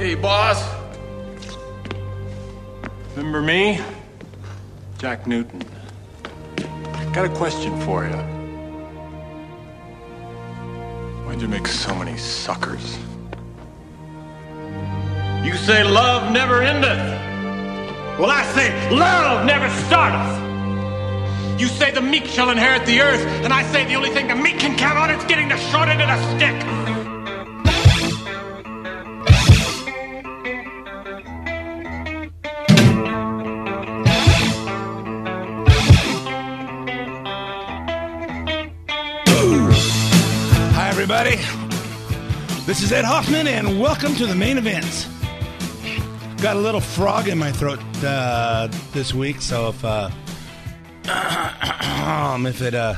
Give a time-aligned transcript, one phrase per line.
[0.00, 0.64] Hey, boss.
[3.14, 3.78] Remember me?
[4.96, 5.62] Jack Newton.
[6.94, 8.16] I Got a question for you.
[11.26, 12.96] Why'd you make so many suckers?
[15.44, 18.18] You say love never endeth.
[18.18, 21.60] Well, I say love never starteth.
[21.60, 24.34] You say the meek shall inherit the earth, and I say the only thing the
[24.34, 26.89] meek can count on is getting the short end of the stick.
[41.12, 41.42] Everybody.
[42.66, 45.08] This is Ed Hoffman, and welcome to the main event.
[46.40, 50.08] Got a little frog in my throat uh, this week, so if uh,
[52.46, 52.94] if it uh,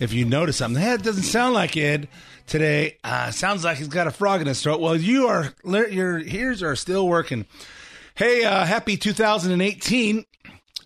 [0.00, 2.08] if you notice something, that doesn't sound like Ed
[2.48, 2.98] today.
[3.04, 4.80] Uh, sounds like he's got a frog in his throat.
[4.80, 7.46] Well, you are your ears are still working.
[8.16, 10.24] Hey, uh, happy 2018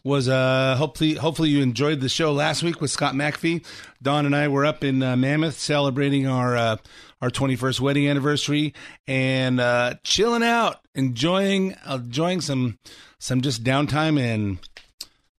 [0.04, 3.64] was uh hopefully hopefully you enjoyed the show last week with Scott McAfee.
[4.02, 6.76] Don and I were up in uh, Mammoth celebrating our uh,
[7.20, 8.74] our 21st wedding anniversary
[9.06, 12.78] and uh, chilling out, enjoying enjoying some
[13.18, 14.58] some just downtime and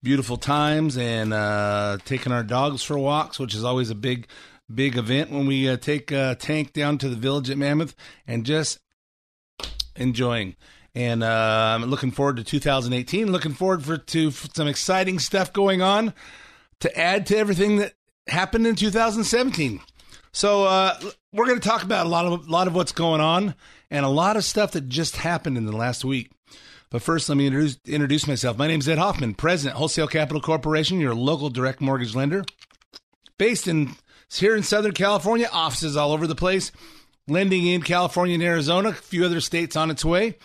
[0.03, 4.27] beautiful times and uh, taking our dogs for walks, which is always a big
[4.73, 7.95] big event when we uh, take uh, Tank down to the village at Mammoth
[8.27, 8.79] and just
[9.97, 10.57] enjoying.
[10.95, 13.31] And uh, I'm looking forward to 2018.
[13.31, 16.15] Looking forward for to some exciting stuff going on
[16.81, 17.95] to add to everything that
[18.27, 19.81] happened in 2017.
[20.33, 20.99] So uh,
[21.33, 23.55] we're going to talk about a lot of a lot of what's going on
[23.91, 26.31] and a lot of stuff that just happened in the last week.
[26.91, 28.57] But first, let me introduce, introduce myself.
[28.57, 32.45] My name is Ed Hoffman, President, Wholesale Capital Corporation, your local direct mortgage lender,
[33.37, 33.95] based in
[34.33, 36.73] here in Southern California, offices all over the place,
[37.27, 40.39] lending in California and Arizona, a few other states on its way.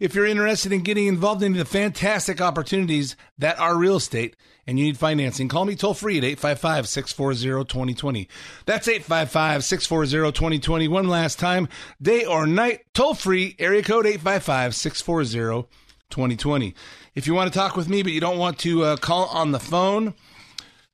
[0.00, 4.34] If you're interested in getting involved in the fantastic opportunities that are real estate
[4.66, 8.26] and you need financing, call me toll free at 855 640 2020.
[8.64, 10.88] That's 855 640 2020.
[10.88, 11.68] One last time,
[12.00, 15.68] day or night, toll free, area code 855 640
[16.08, 16.74] 2020.
[17.14, 19.52] If you want to talk with me, but you don't want to uh, call on
[19.52, 20.14] the phone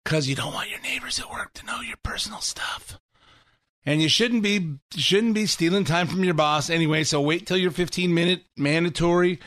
[0.04, 2.98] because you don't want your neighbors at work to know your personal stuff
[3.86, 7.04] and you shouldn't be shouldn't be stealing time from your boss anyway.
[7.04, 9.38] So wait till your 15 minute mandatory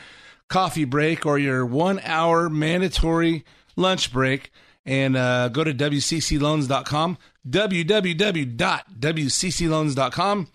[0.48, 3.44] coffee break or your one hour mandatory
[3.76, 4.50] lunch break,
[4.84, 7.18] and uh, go to wccloans.com.
[7.48, 10.48] www.wccloans.com.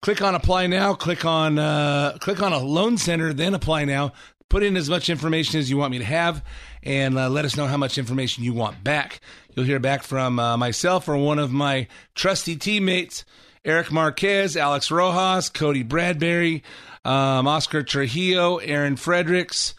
[0.00, 0.92] Click on apply now.
[0.92, 4.12] Click on uh, click on a loan center, then apply now.
[4.50, 6.44] Put in as much information as you want me to have,
[6.82, 9.20] and uh, let us know how much information you want back.
[9.54, 13.24] You'll hear back from uh, myself or one of my trusty teammates,
[13.64, 16.62] Eric Marquez, Alex Rojas, Cody Bradbury,
[17.04, 19.74] um, Oscar Trujillo, Aaron Fredericks.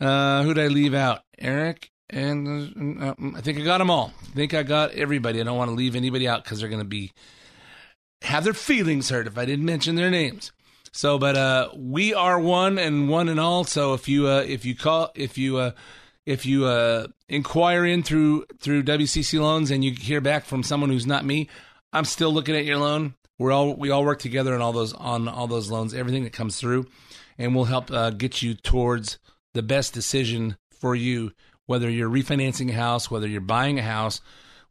[0.00, 1.20] Uh, who did I leave out?
[1.38, 4.12] Eric and uh, I think I got them all.
[4.22, 5.40] I think I got everybody.
[5.40, 7.12] I don't want to leave anybody out because they're going to be
[8.22, 10.52] have their feelings hurt if I didn't mention their names.
[10.92, 13.64] So, but uh, we are one and one and all.
[13.64, 15.72] So if you uh, if you call if you uh,
[16.26, 20.90] if you uh, inquire in through through WCC loans and you hear back from someone
[20.90, 21.48] who's not me,
[21.92, 23.14] I'm still looking at your loan.
[23.38, 26.32] We're all we all work together on all those on all those loans, everything that
[26.32, 26.86] comes through,
[27.38, 29.18] and we'll help uh, get you towards
[29.54, 31.32] the best decision for you.
[31.66, 34.20] Whether you're refinancing a house, whether you're buying a house,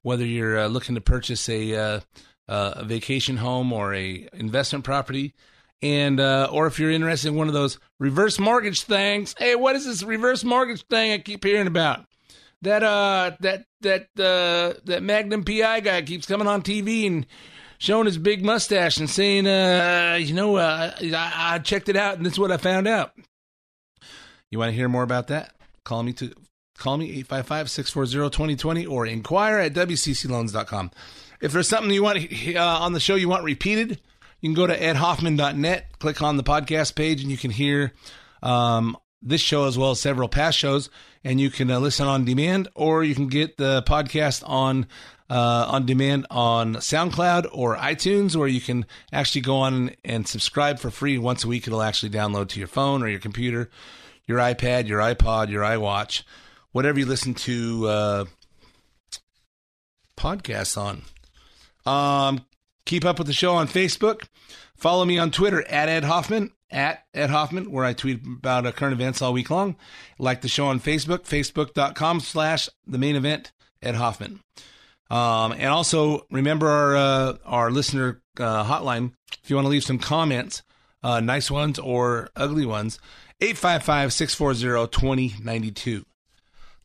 [0.01, 1.99] whether you're uh, looking to purchase a, uh,
[2.47, 5.33] a vacation home or a investment property,
[5.81, 9.35] and uh, or if you're interested in one of those reverse mortgage things.
[9.37, 12.05] Hey, what is this reverse mortgage thing I keep hearing about?
[12.61, 17.25] That uh that that uh that Magnum PI guy keeps coming on TV and
[17.77, 22.17] showing his big mustache and saying, uh, you know, uh, I, I checked it out
[22.17, 23.13] and this is what I found out.
[24.51, 25.55] You want to hear more about that?
[25.85, 26.33] Call me to
[26.77, 30.91] call me 855-640-2020 or inquire at wccloans.com.
[31.41, 32.19] If there's something you want
[32.55, 34.01] uh, on the show you want repeated,
[34.41, 37.93] you can go to edhoffman.net, click on the podcast page, and you can hear
[38.41, 40.89] um, this show as well as several past shows,
[41.23, 44.87] and you can uh, listen on demand, or you can get the podcast on
[45.29, 50.79] uh, on demand on SoundCloud or iTunes, or you can actually go on and subscribe
[50.79, 51.67] for free once a week.
[51.67, 53.69] It'll actually download to your phone or your computer,
[54.25, 56.23] your iPad, your iPod, your iWatch,
[56.71, 58.25] whatever you listen to uh,
[60.17, 61.03] podcasts on.
[61.85, 62.45] Um,
[62.85, 64.23] keep up with the show on Facebook.
[64.75, 68.71] Follow me on Twitter at Ed Hoffman, at Ed Hoffman, where I tweet about uh,
[68.71, 69.75] current events all week long.
[70.17, 74.41] Like the show on Facebook, facebook.com slash the main event, Ed Hoffman.
[75.09, 79.13] Um, and also remember our, uh, our listener uh, hotline.
[79.43, 80.61] If you want to leave some comments,
[81.01, 82.99] uh, nice ones or ugly ones,
[83.41, 86.05] 855 640 2092.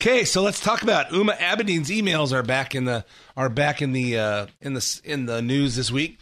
[0.01, 3.05] Okay, so let's talk about Uma Abedin's emails are back in the
[3.37, 6.19] are back in the uh, in the in the news this week.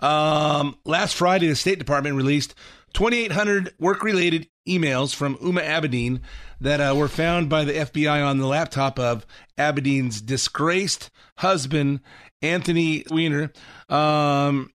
[0.00, 2.54] Um, last Friday, the State Department released
[2.94, 6.20] 2,800 work-related emails from Uma Abedin
[6.60, 9.24] that uh, were found by the FBI on the laptop of
[9.56, 12.00] Abedin's disgraced husband,
[12.40, 13.52] Anthony Weiner.
[13.88, 14.70] Um,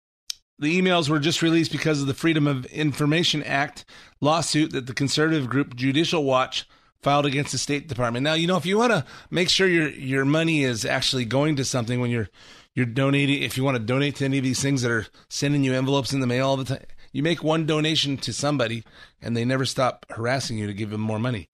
[0.59, 3.85] the emails were just released because of the Freedom of Information Act
[4.21, 6.67] lawsuit that the conservative group Judicial Watch
[7.03, 8.23] filed against the State Department.
[8.23, 11.55] Now, you know, if you want to make sure your your money is actually going
[11.57, 12.29] to something when you're
[12.73, 15.63] you're donating, if you want to donate to any of these things that are sending
[15.63, 18.83] you envelopes in the mail all the time, you make one donation to somebody,
[19.21, 21.49] and they never stop harassing you to give them more money.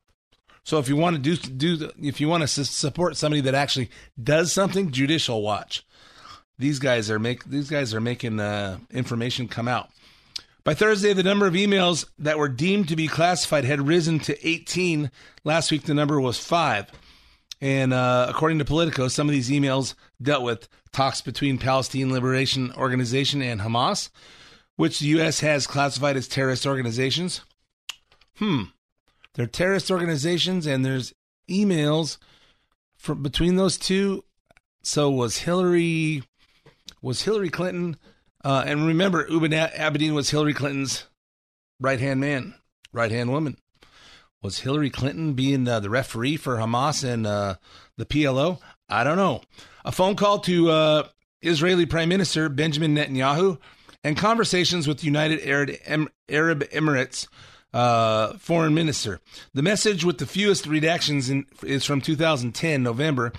[0.64, 3.90] So if you want to do do if you want to support somebody that actually
[4.22, 5.86] does something, Judicial Watch.
[6.58, 9.90] These guys are make these guys are making uh, information come out.
[10.64, 14.48] By Thursday, the number of emails that were deemed to be classified had risen to
[14.48, 15.10] 18.
[15.44, 16.92] Last week, the number was five.
[17.62, 22.74] And uh, according to Politico, some of these emails dealt with talks between Palestine Liberation
[22.74, 24.10] Organization and Hamas,
[24.76, 25.40] which the U.S.
[25.42, 27.42] has classified as terrorist organizations.
[28.38, 28.64] Hmm.
[29.34, 31.14] They're terrorist organizations, and there's
[31.50, 32.18] emails
[32.98, 34.24] from between those two.
[34.82, 36.24] So was Hillary
[37.02, 37.98] was Hillary Clinton
[38.44, 41.06] uh, and remember, Huma Abedin was Hillary Clinton's
[41.80, 42.56] right hand man,
[42.92, 43.58] right hand woman.
[44.42, 47.56] Was Hillary Clinton being uh, the referee for Hamas and uh,
[47.98, 48.60] the PLO?
[48.88, 49.42] I don't know.
[49.84, 51.08] A phone call to uh,
[51.42, 53.60] Israeli Prime Minister Benjamin Netanyahu
[54.04, 57.28] and conversations with United Arab Emirates
[57.74, 59.20] uh, foreign minister.
[59.54, 63.34] The message with the fewest redactions in, is from 2010, November,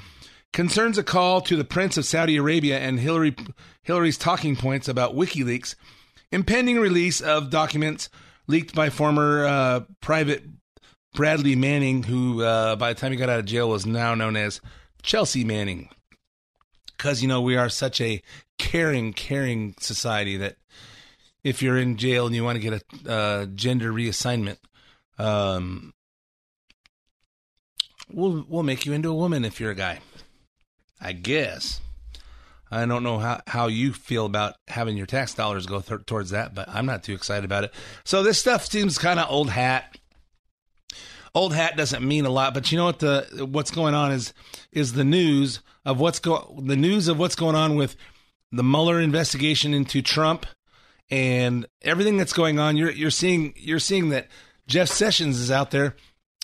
[0.52, 3.35] concerns a call to the Prince of Saudi Arabia and Hillary,
[3.82, 5.75] Hillary's talking points about WikiLeaks,
[6.32, 8.08] impending release of documents
[8.47, 10.44] leaked by former uh, Private
[11.14, 14.37] Bradley Manning, who uh, by the time he got out of jail was now known
[14.37, 14.61] as
[15.02, 15.88] Chelsea Manning.
[16.96, 18.23] Because, you know, we are such a
[18.58, 20.56] caring, caring society that
[21.43, 24.58] if you're in jail and you want to get a uh, gender reassignment,
[25.19, 25.94] um,
[28.12, 30.00] we'll we'll make you into a woman if you're a guy.
[31.00, 31.81] I guess.
[32.70, 36.31] I don't know how, how you feel about having your tax dollars go th- towards
[36.31, 37.75] that, but I'm not too excited about it.
[38.05, 39.99] So this stuff seems kind of old hat.
[41.35, 44.32] Old hat doesn't mean a lot, but you know what the what's going on is
[44.73, 47.94] is the news of what's go the news of what's going on with
[48.50, 50.44] the Mueller investigation into Trump
[51.08, 52.76] and everything that's going on.
[52.76, 54.26] You're you're seeing you're seeing that
[54.67, 55.94] Jeff Sessions is out there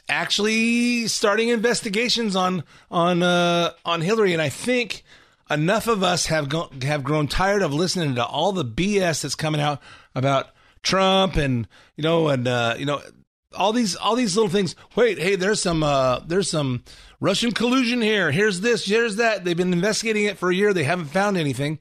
[0.09, 5.05] actually starting investigations on on uh, on Hillary, and I think
[5.51, 9.35] enough of us have go- have grown tired of listening to all the BS that's
[9.35, 9.81] coming out
[10.15, 10.49] about
[10.83, 11.67] Trump and
[11.97, 13.01] you know and uh, you know
[13.55, 14.75] all these all these little things.
[14.95, 16.85] Wait, hey, there's some uh, there's some
[17.21, 18.31] Russian collusion here.
[18.31, 18.85] Here's this.
[18.85, 19.45] Here's that.
[19.45, 20.73] They've been investigating it for a year.
[20.73, 21.79] They haven't found anything.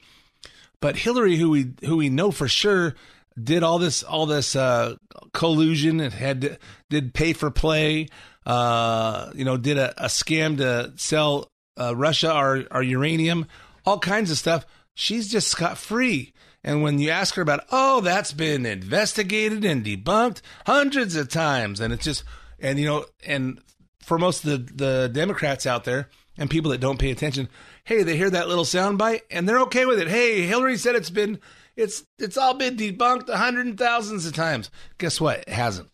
[0.79, 2.95] But Hillary, who we who we know for sure
[3.41, 4.95] did all this all this uh,
[5.33, 5.99] collusion.
[5.99, 6.57] It had
[6.89, 8.07] did pay for play.
[8.45, 11.49] Uh, you know, did a, a scam to sell
[11.79, 13.47] uh, Russia our our uranium.
[13.85, 14.65] All kinds of stuff.
[14.93, 16.33] She's just scot free.
[16.63, 21.79] And when you ask her about, oh, that's been investigated and debunked hundreds of times,
[21.79, 22.23] and it's just,
[22.59, 23.61] and you know, and
[24.01, 27.49] for most of the, the Democrats out there and people that don't pay attention,
[27.83, 30.07] hey, they hear that little soundbite and they're okay with it.
[30.07, 31.39] Hey, Hillary said it's been
[31.75, 34.70] it's it's all been debunked a hundred and thousands of times.
[34.98, 35.39] Guess what?
[35.39, 35.89] It hasn't.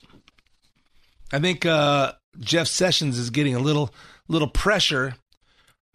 [1.31, 3.93] I think uh, Jeff Sessions is getting a little
[4.27, 5.15] little pressure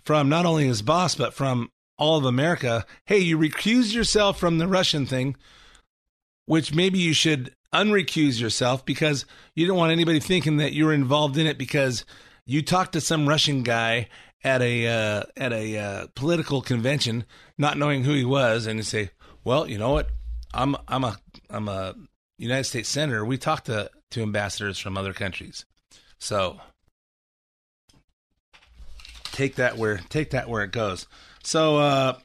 [0.02, 2.85] from not only his boss but from all of America.
[3.05, 5.37] Hey, you recuse yourself from the Russian thing,
[6.45, 11.37] which maybe you should unrecuse yourself because you don't want anybody thinking that you're involved
[11.37, 12.05] in it because
[12.45, 14.09] you talked to some Russian guy
[14.46, 17.24] at a uh, at a uh, political convention,
[17.58, 19.10] not knowing who he was, and say,
[19.44, 20.08] well, you know what?
[20.54, 21.18] I'm I'm a
[21.50, 21.94] I'm a
[22.38, 25.64] United States senator, we talk to to ambassadors from other countries.
[26.18, 26.60] So
[29.24, 31.08] take that where take that where it goes.
[31.42, 32.18] So uh,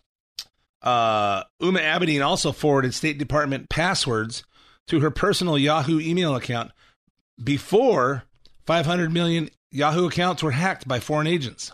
[0.83, 4.43] uh, Uma Abedin also forwarded State Department passwords
[4.87, 6.71] to her personal Yahoo email account
[7.41, 8.23] before
[8.67, 11.71] 500 million Yahoo accounts were hacked by foreign agents.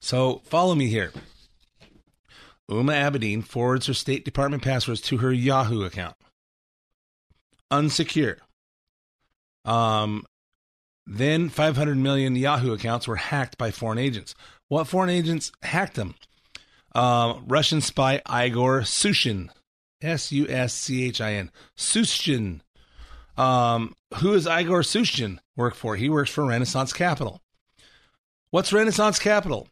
[0.00, 1.12] So follow me here.
[2.68, 6.16] Uma Abedin forwards her State Department passwords to her Yahoo account.
[7.70, 8.38] Unsecure.
[9.64, 10.24] Um,
[11.06, 14.34] then 500 million Yahoo accounts were hacked by foreign agents.
[14.68, 16.14] What foreign agents hacked them?
[16.94, 19.48] Um, Russian spy Igor Sushin,
[20.02, 22.60] S U S C H I N, Sushin.
[23.36, 25.96] Um, who is Igor Sushin work for?
[25.96, 27.40] He works for Renaissance Capital.
[28.50, 29.68] What's Renaissance Capital?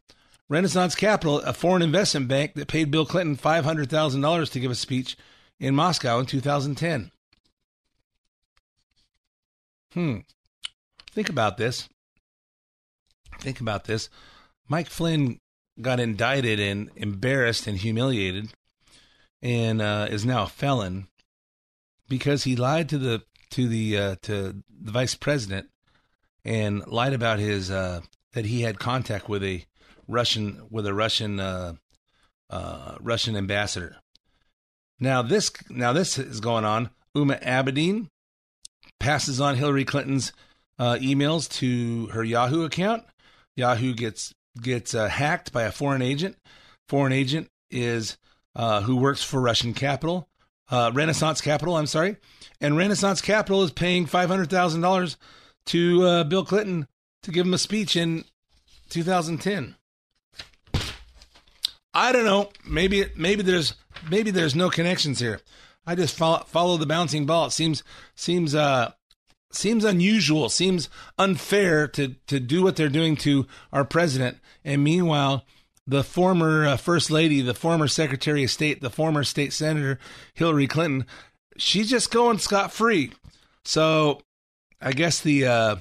[0.49, 5.17] Renaissance Capital, a foreign investment bank that paid Bill Clinton $500,000 to give a speech
[5.59, 7.11] in Moscow in 2010.
[9.93, 10.19] Hmm.
[11.11, 11.89] Think about this.
[13.41, 14.09] Think about this.
[14.69, 15.39] Mike Flynn
[15.81, 18.51] got indicted and embarrassed and humiliated
[19.43, 21.09] and uh, is now a felon
[22.09, 25.69] because he lied to the to the uh, to the vice president
[26.45, 28.01] and lied about his uh,
[28.33, 29.65] that he had contact with a
[30.09, 31.75] Russian with a Russian uh,
[32.51, 33.97] uh, Russian ambassador.
[34.99, 36.91] Now this now this is going on.
[37.15, 38.09] Uma Abedin
[39.01, 40.33] passes on Hillary Clinton's
[40.79, 43.05] uh, emails to her Yahoo account.
[43.57, 46.37] Yahoo gets gets uh, hacked by a foreign agent.
[46.89, 48.17] Foreign agent is
[48.55, 50.29] uh, who works for Russian Capital,
[50.71, 51.77] uh, Renaissance Capital.
[51.77, 52.17] I'm sorry,
[52.61, 55.17] and Renaissance Capital is paying five hundred thousand dollars
[55.67, 56.87] to uh, Bill Clinton
[57.23, 58.25] to give him a speech in
[58.89, 59.75] 2010.
[61.97, 62.51] I don't know.
[62.69, 63.73] Maybe maybe there's
[64.11, 65.41] maybe there's no connections here.
[65.87, 67.47] I just follow, follow the bouncing ball.
[67.47, 67.83] It seems
[68.15, 68.93] seems uh
[69.51, 70.51] seems unusual.
[70.51, 75.47] Seems unfair to to do what they're doing to our president, and meanwhile,
[75.87, 79.99] the former uh, first lady, the former secretary of state, the former state senator
[80.35, 81.07] Hillary Clinton,
[81.57, 83.13] she's just going scot free.
[83.65, 84.21] So,
[84.83, 85.77] I guess the uh,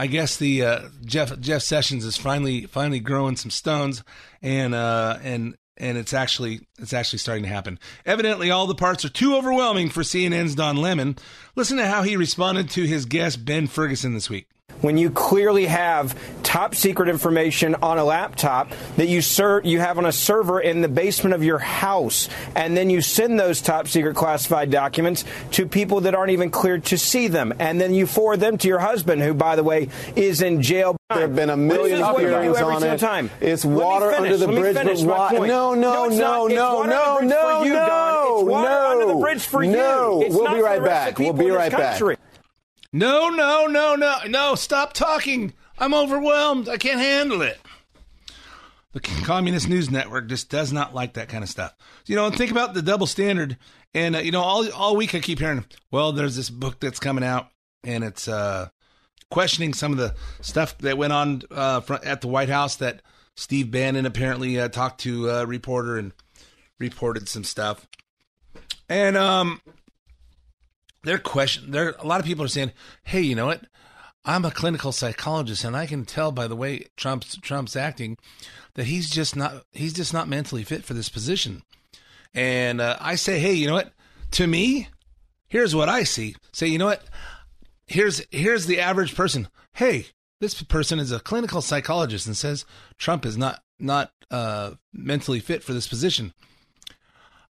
[0.00, 4.02] I guess the uh, Jeff Jeff Sessions is finally finally growing some stones,
[4.40, 7.78] and uh, and and it's actually it's actually starting to happen.
[8.06, 11.16] Evidently, all the parts are too overwhelming for CNN's Don Lemon.
[11.54, 14.48] Listen to how he responded to his guest Ben Ferguson this week
[14.80, 19.98] when you clearly have top secret information on a laptop that you ser- you have
[19.98, 23.86] on a server in the basement of your house and then you send those top
[23.86, 28.06] secret classified documents to people that aren't even cleared to see them and then you
[28.06, 31.50] forward them to your husband who by the way is in jail there have been
[31.50, 33.00] a million hearings on it.
[33.00, 33.30] Time.
[33.40, 37.72] It's water under the bridge, but wa- no, no, no, no, no, no, no, you,
[37.72, 40.20] no, it's water no, under the bridge for no.
[40.20, 40.26] you.
[40.26, 41.18] It's we'll be right back.
[41.18, 42.00] We'll be right back.
[42.92, 45.52] No, no, no, no, no, stop talking.
[45.78, 46.68] I'm overwhelmed.
[46.68, 47.58] I can't handle it.
[48.92, 51.72] The Communist News Network just does not like that kind of stuff.
[52.06, 53.56] You know, think about the double standard.
[53.94, 56.98] And, uh, you know, all, all week I keep hearing, well, there's this book that's
[56.98, 57.48] coming out
[57.84, 58.68] and it's uh,
[59.30, 63.02] questioning some of the stuff that went on uh, at the White House that
[63.36, 66.12] Steve Bannon apparently uh, talked to a reporter and
[66.80, 67.86] reported some stuff.
[68.88, 69.60] And um,
[71.02, 72.72] they're question there a lot of people are saying,
[73.04, 73.64] "Hey, you know what?
[74.24, 78.18] I'm a clinical psychologist and I can tell by the way Trump's Trump's acting
[78.74, 81.62] that he's just not he's just not mentally fit for this position."
[82.34, 83.92] And uh, I say, "Hey, you know what?
[84.32, 84.88] To me,
[85.48, 86.36] here's what I see.
[86.52, 87.04] Say, you know what?
[87.86, 89.48] Here's here's the average person.
[89.74, 90.06] Hey,
[90.40, 92.64] this person is a clinical psychologist and says
[92.98, 96.32] Trump is not not uh, mentally fit for this position.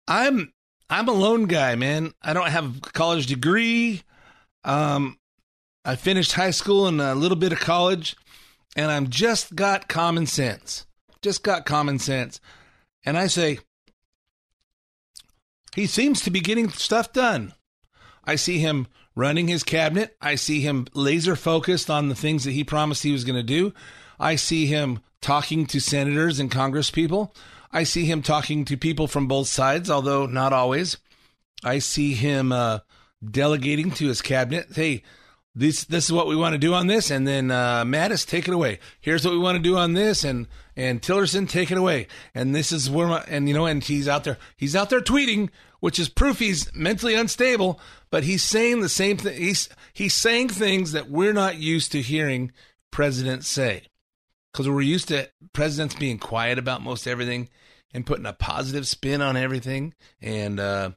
[0.06, 0.52] I'm
[0.90, 2.12] I'm a lone guy, man.
[2.20, 4.02] I don't have a college degree.
[4.64, 5.18] Um,
[5.84, 8.16] I finished high school and a little bit of college,
[8.74, 10.86] and I'm just got common sense.
[11.22, 12.40] Just got common sense.
[13.04, 13.60] And I say,
[15.76, 17.54] he seems to be getting stuff done.
[18.24, 20.16] I see him running his cabinet.
[20.20, 23.42] I see him laser focused on the things that he promised he was going to
[23.44, 23.72] do.
[24.18, 27.32] I see him talking to senators and congresspeople.
[27.72, 30.96] I see him talking to people from both sides, although not always.
[31.62, 32.80] I see him uh,
[33.24, 34.68] delegating to his cabinet.
[34.74, 35.02] Hey,
[35.54, 38.48] this this is what we want to do on this, and then uh, Mattis take
[38.48, 38.78] it away.
[39.00, 42.06] Here's what we want to do on this, and and Tillerson take it away.
[42.34, 45.00] And this is where my, and you know, and he's out there he's out there
[45.00, 45.50] tweeting,
[45.80, 47.80] which is proof he's mentally unstable.
[48.10, 49.40] But he's saying the same thing.
[49.40, 52.52] He's he's saying things that we're not used to hearing
[52.90, 53.82] presidents say
[54.52, 57.48] because we're used to presidents being quiet about most everything
[57.92, 60.90] and putting a positive spin on everything and uh,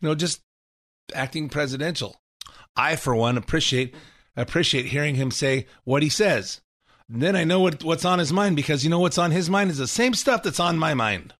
[0.00, 0.42] you know just
[1.14, 2.20] acting presidential.
[2.76, 3.94] I, for one, appreciate
[4.36, 6.60] appreciate hearing him say what he says.
[7.08, 9.70] Then I know what, what's on his mind because you know what's on his mind
[9.70, 11.34] is the same stuff that's on my mind.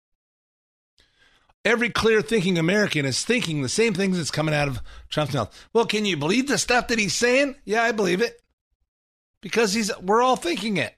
[1.65, 5.69] Every clear thinking American is thinking the same things that's coming out of Trump's mouth.
[5.73, 7.57] Well, can you believe the stuff that he's saying?
[7.65, 8.41] Yeah, I believe it.
[9.43, 10.95] Because he's we're all thinking it.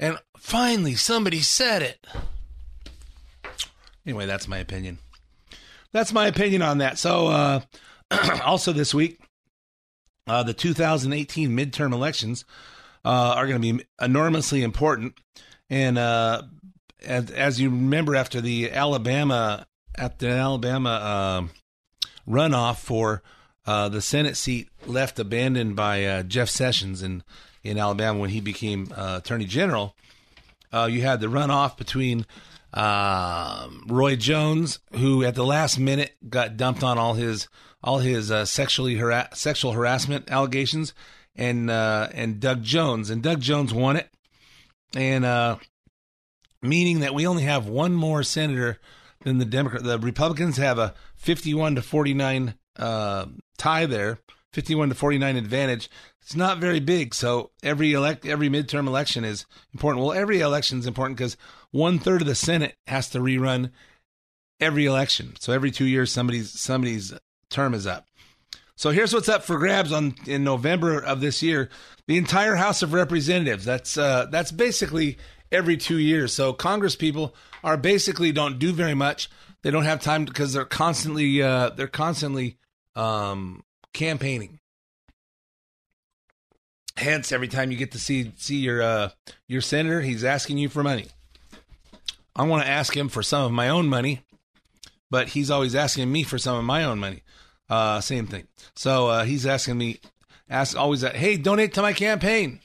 [0.00, 2.04] And finally somebody said it.
[4.04, 4.98] Anyway, that's my opinion.
[5.92, 6.98] That's my opinion on that.
[6.98, 7.60] So uh
[8.44, 9.20] also this week,
[10.26, 12.44] uh, the 2018 midterm elections
[13.04, 15.18] uh, are going to be enormously important.
[15.68, 16.42] And uh,
[17.04, 19.66] as, as, you remember, after the Alabama
[19.96, 21.50] at the Alabama um,
[22.28, 23.22] runoff for
[23.66, 27.22] uh, the Senate seat left abandoned by uh, Jeff Sessions in
[27.62, 29.94] in Alabama when he became uh, Attorney General,
[30.72, 32.26] you had the runoff between
[32.72, 37.48] um, Roy Jones, who at the last minute got dumped on all his
[37.82, 39.00] all his uh, sexually
[39.32, 40.94] sexual harassment allegations,
[41.34, 44.08] and uh, and Doug Jones, and Doug Jones won it,
[44.94, 45.56] and uh,
[46.62, 48.78] meaning that we only have one more senator
[49.24, 49.82] than the Democrat.
[49.82, 53.26] The Republicans have a fifty-one to forty-nine uh,
[53.58, 54.18] tie there,
[54.52, 55.88] fifty-one to forty-nine advantage.
[56.22, 60.04] It's not very big, so every elect every midterm election is important.
[60.04, 61.36] Well, every election is important because
[61.70, 63.70] one third of the Senate has to rerun
[64.60, 65.34] every election.
[65.40, 67.14] So every two years, somebody's somebody's
[67.48, 68.06] term is up.
[68.76, 71.68] So here's what's up for grabs on in November of this year.
[72.06, 73.64] The entire House of Representatives.
[73.64, 75.18] That's uh, that's basically
[75.52, 76.32] every two years.
[76.32, 79.28] So Congress people are basically don't do very much.
[79.62, 82.56] They don't have time because they're constantly uh, they're constantly
[82.96, 83.62] um,
[83.92, 84.58] campaigning.
[86.96, 89.10] Hence, every time you get to see see your uh,
[89.46, 91.06] your senator, he's asking you for money.
[92.36, 94.22] I want to ask him for some of my own money,
[95.10, 97.22] but he's always asking me for some of my own money.
[97.68, 98.46] Uh, same thing.
[98.74, 100.00] So uh, he's asking me,
[100.48, 102.60] ask always that, hey, donate to my campaign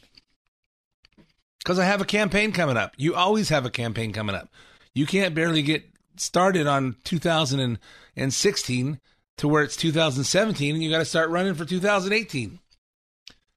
[1.60, 2.94] because I have a campaign coming up.
[2.98, 4.50] You always have a campaign coming up.
[4.94, 5.84] You can't barely get
[6.15, 9.00] started on 2016
[9.37, 12.59] to where it's 2017, and you got to start running for 2018.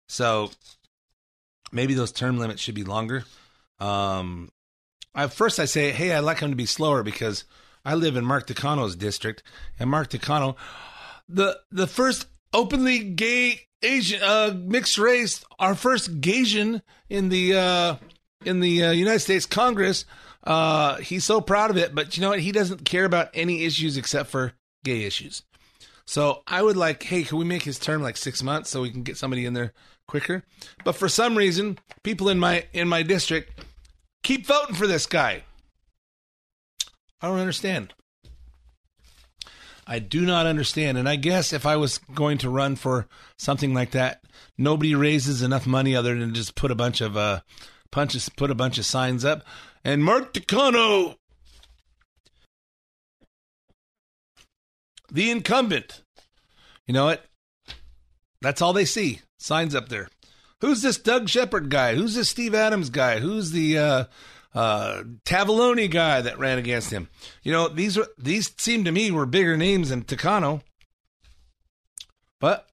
[0.09, 0.51] So
[1.71, 3.25] maybe those term limits should be longer.
[3.79, 4.51] Um,
[5.15, 7.45] I, first, I say, hey, I'd like them to be slower because
[7.85, 9.43] I live in Mark Takano's district,
[9.79, 10.57] and Mark Takano
[11.29, 17.97] the the first openly gay Asian uh, mixed race, our first Gaysian in the uh,
[18.45, 20.05] in the uh, United States Congress.
[20.43, 22.41] Uh, he's so proud of it, but you know what?
[22.41, 25.43] He doesn't care about any issues except for gay issues.
[26.09, 28.91] So I would like, hey, can we make his term like six months so we
[28.91, 29.75] can get somebody in there
[30.07, 30.43] quicker?
[30.83, 33.61] But for some reason, people in my in my district
[34.23, 35.43] keep voting for this guy.
[37.21, 37.93] I don't understand.
[39.87, 40.97] I do not understand.
[40.97, 44.23] And I guess if I was going to run for something like that,
[44.57, 47.41] nobody raises enough money other than just put a bunch of uh
[47.91, 49.45] punches put a bunch of signs up.
[49.85, 51.18] And Mark Takano
[55.11, 56.03] the incumbent.
[56.87, 57.25] You know what?
[58.41, 59.21] That's all they see.
[59.39, 60.09] Signs up there.
[60.61, 61.95] Who's this Doug Shepard guy?
[61.95, 63.21] Who's this Steve Adams guy?
[63.21, 64.05] Who's the uh
[64.55, 67.09] uh, guy that ran against him.
[67.43, 70.63] You know, these were these seemed to me were bigger names than Takano.
[72.41, 72.67] But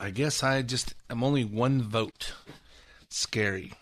[0.00, 2.32] I guess I just am only one vote.
[3.10, 3.72] Scary.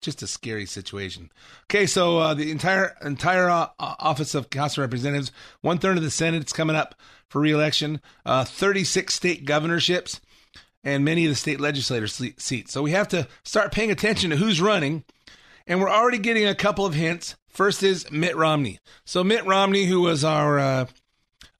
[0.00, 1.30] Just a scary situation.
[1.64, 6.04] Okay, so uh, the entire entire uh, office of House of Representatives, one third of
[6.04, 6.94] the Senate is coming up
[7.28, 8.00] for reelection.
[8.24, 10.20] Uh, Thirty six state governorships,
[10.84, 12.72] and many of the state legislator seats.
[12.72, 15.04] So we have to start paying attention to who's running
[15.68, 17.36] and we're already getting a couple of hints.
[17.46, 18.80] First is Mitt Romney.
[19.04, 20.86] So Mitt Romney, who was our uh,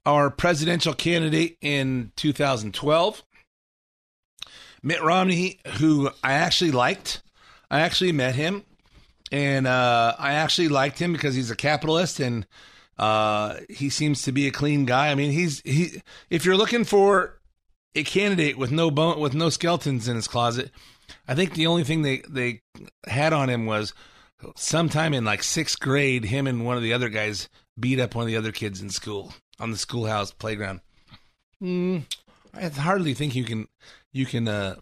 [0.07, 3.23] our presidential candidate in 2012,
[4.83, 7.23] Mitt Romney, who I actually liked.
[7.71, 8.65] I actually met him,
[9.31, 12.47] and uh, I actually liked him because he's a capitalist and
[12.99, 15.11] uh, he seems to be a clean guy.
[15.11, 16.03] I mean, he's he.
[16.31, 17.41] If you're looking for
[17.95, 20.71] a candidate with no bone, with no skeletons in his closet,
[21.27, 22.63] I think the only thing they they
[23.07, 23.95] had on him was
[24.57, 28.23] sometime in like sixth grade, him and one of the other guys beat up one
[28.23, 30.81] of the other kids in school on the schoolhouse playground.
[31.63, 32.05] Mm,
[32.55, 33.69] I hardly think you can
[34.13, 34.77] you can uh,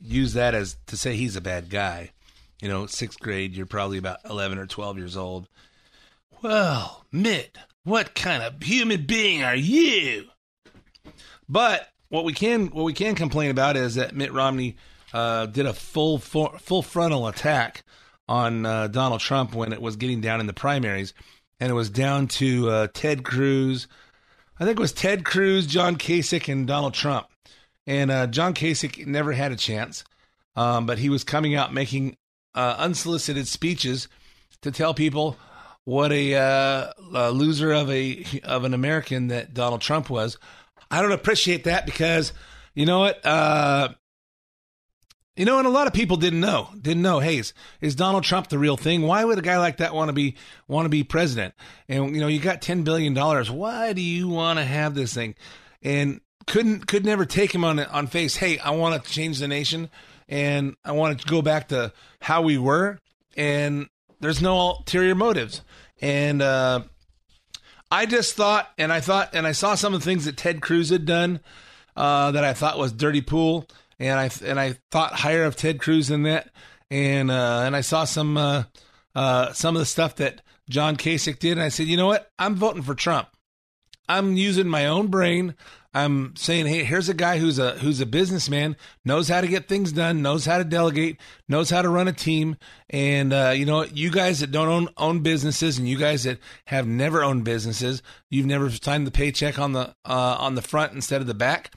[0.00, 2.12] use that as to say he's a bad guy.
[2.60, 5.48] You know, sixth grade, you're probably about eleven or twelve years old.
[6.42, 10.26] Well, Mitt, what kind of human being are you?
[11.48, 14.76] But what we can what we can complain about is that Mitt Romney
[15.12, 17.84] uh, did a full full frontal attack
[18.28, 21.14] on uh, Donald Trump when it was getting down in the primaries,
[21.60, 23.88] and it was down to uh, Ted Cruz,
[24.60, 27.28] I think it was Ted Cruz, John Kasich, and Donald Trump.
[27.86, 30.04] And uh, John Kasich never had a chance,
[30.56, 32.16] um, but he was coming out making
[32.58, 34.08] uh, unsolicited speeches
[34.62, 35.36] to tell people
[35.84, 40.36] what a, uh, a, loser of a of an American that Donald Trump was.
[40.90, 42.32] I don't appreciate that because
[42.74, 43.24] you know what?
[43.24, 43.90] Uh,
[45.36, 47.20] you know, and a lot of people didn't know, didn't know.
[47.20, 49.02] Hey, is, is Donald Trump the real thing?
[49.02, 50.34] Why would a guy like that want to be
[50.66, 51.54] want to be president?
[51.88, 53.48] And you know, you got ten billion dollars.
[53.48, 55.36] Why do you want to have this thing?
[55.80, 58.34] And couldn't could never take him on on face.
[58.34, 59.90] Hey, I want to change the nation,
[60.28, 62.98] and I wanted to go back to how we were.
[63.36, 63.88] And
[64.20, 65.62] there's no ulterior motives.
[66.00, 66.82] And uh,
[67.90, 70.60] I just thought, and I thought, and I saw some of the things that Ted
[70.60, 71.40] Cruz had done
[71.96, 73.66] uh, that I thought was dirty pool,
[73.98, 76.50] and I and I thought higher of Ted Cruz than that,
[76.90, 78.64] and uh, and I saw some uh,
[79.14, 82.30] uh, some of the stuff that John Kasich did, and I said, you know what,
[82.38, 83.28] I'm voting for Trump.
[84.08, 85.54] I'm using my own brain.
[85.94, 89.68] I'm saying, hey, here's a guy who's a who's a businessman, knows how to get
[89.68, 91.18] things done, knows how to delegate,
[91.48, 92.56] knows how to run a team,
[92.90, 96.38] and uh, you know, you guys that don't own own businesses, and you guys that
[96.66, 100.92] have never owned businesses, you've never signed the paycheck on the uh, on the front
[100.92, 101.72] instead of the back.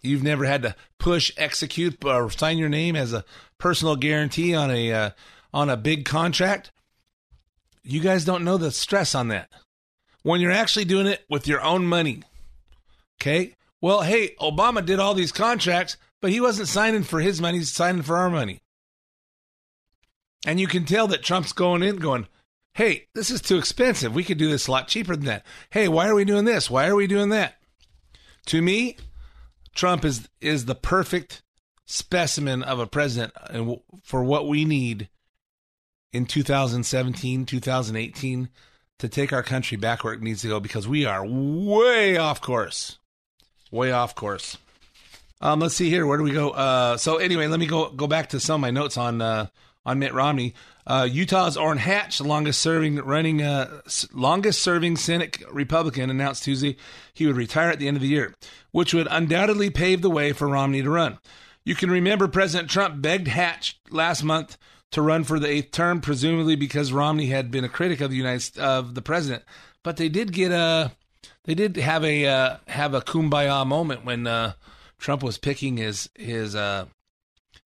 [0.00, 3.24] You've never had to push, execute, or sign your name as a
[3.58, 5.10] personal guarantee on a uh,
[5.52, 6.70] on a big contract.
[7.82, 9.50] You guys don't know the stress on that
[10.28, 12.22] when you're actually doing it with your own money.
[13.20, 13.54] Okay.
[13.80, 17.72] Well, hey, Obama did all these contracts, but he wasn't signing for his money, he's
[17.72, 18.60] signing for our money.
[20.46, 22.28] And you can tell that Trump's going in going,
[22.74, 24.14] hey, this is too expensive.
[24.14, 25.46] We could do this a lot cheaper than that.
[25.70, 26.70] Hey, why are we doing this?
[26.70, 27.54] Why are we doing that?
[28.46, 28.96] To me,
[29.74, 31.42] Trump is is the perfect
[31.86, 33.32] specimen of a president
[34.02, 35.08] for what we need
[36.12, 38.48] in 2017, 2018
[38.98, 42.40] to take our country back where it needs to go because we are way off
[42.40, 42.98] course.
[43.70, 44.56] Way off course.
[45.40, 46.06] Um, let's see here.
[46.06, 46.50] Where do we go?
[46.50, 49.46] Uh, so anyway, let me go go back to some of my notes on uh,
[49.86, 50.54] on Mitt Romney.
[50.86, 53.82] Uh, Utah's Orrin Hatch, the longest serving running uh,
[54.12, 56.76] longest serving Senate Republican, announced Tuesday
[57.12, 58.34] he would retire at the end of the year,
[58.72, 61.18] which would undoubtedly pave the way for Romney to run.
[61.64, 64.56] You can remember President Trump begged Hatch last month
[64.92, 68.16] to run for the eighth term, presumably because Romney had been a critic of the
[68.16, 69.44] United of the president.
[69.82, 70.92] But they did get a,
[71.44, 74.52] they did have a uh, have a kumbaya moment when uh,
[74.98, 76.86] Trump was picking his his uh,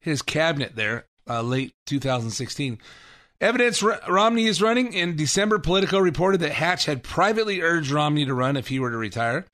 [0.00, 2.78] his cabinet there uh, late 2016.
[3.40, 5.58] Evidence R- Romney is running in December.
[5.58, 9.46] Politico reported that Hatch had privately urged Romney to run if he were to retire.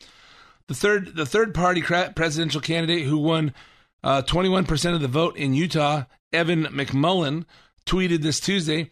[0.67, 3.55] The third the third party presidential candidate who won
[4.05, 7.45] uh, 21% of the vote in Utah Evan McMullin
[7.87, 8.91] tweeted this Tuesday.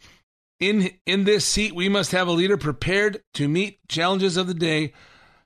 [0.59, 4.55] In in this seat, we must have a leader prepared to meet challenges of the
[4.55, 4.95] day,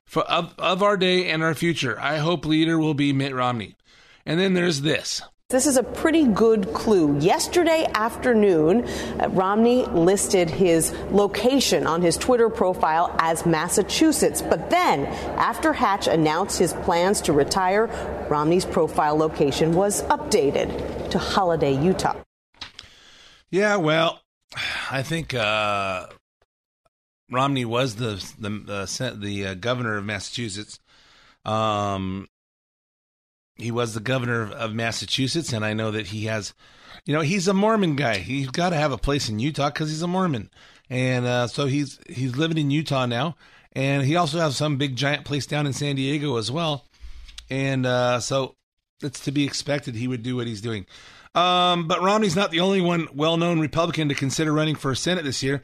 [0.05, 1.99] for, of, of our day and our future.
[1.99, 3.75] I hope leader will be Mitt Romney.
[4.25, 5.21] And then there's this.
[5.51, 7.19] This is a pretty good clue.
[7.19, 14.41] Yesterday afternoon, uh, Romney listed his location on his Twitter profile as Massachusetts.
[14.41, 17.87] But then, after Hatch announced his plans to retire,
[18.29, 22.15] Romney's profile location was updated to Holladay, Utah.
[23.49, 24.21] Yeah, well,
[24.89, 26.07] I think uh,
[27.29, 30.79] Romney was the the uh, the uh, governor of Massachusetts.
[31.43, 32.29] Um,
[33.55, 36.53] he was the governor of Massachusetts, and I know that he has,
[37.05, 38.17] you know, he's a Mormon guy.
[38.17, 40.49] He's got to have a place in Utah because he's a Mormon,
[40.89, 43.35] and uh, so he's he's living in Utah now,
[43.73, 46.85] and he also has some big giant place down in San Diego as well,
[47.49, 48.55] and uh, so
[49.01, 50.85] it's to be expected he would do what he's doing.
[51.33, 55.41] Um, but Romney's not the only one well-known Republican to consider running for Senate this
[55.41, 55.63] year.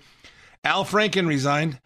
[0.64, 1.80] Al Franken resigned.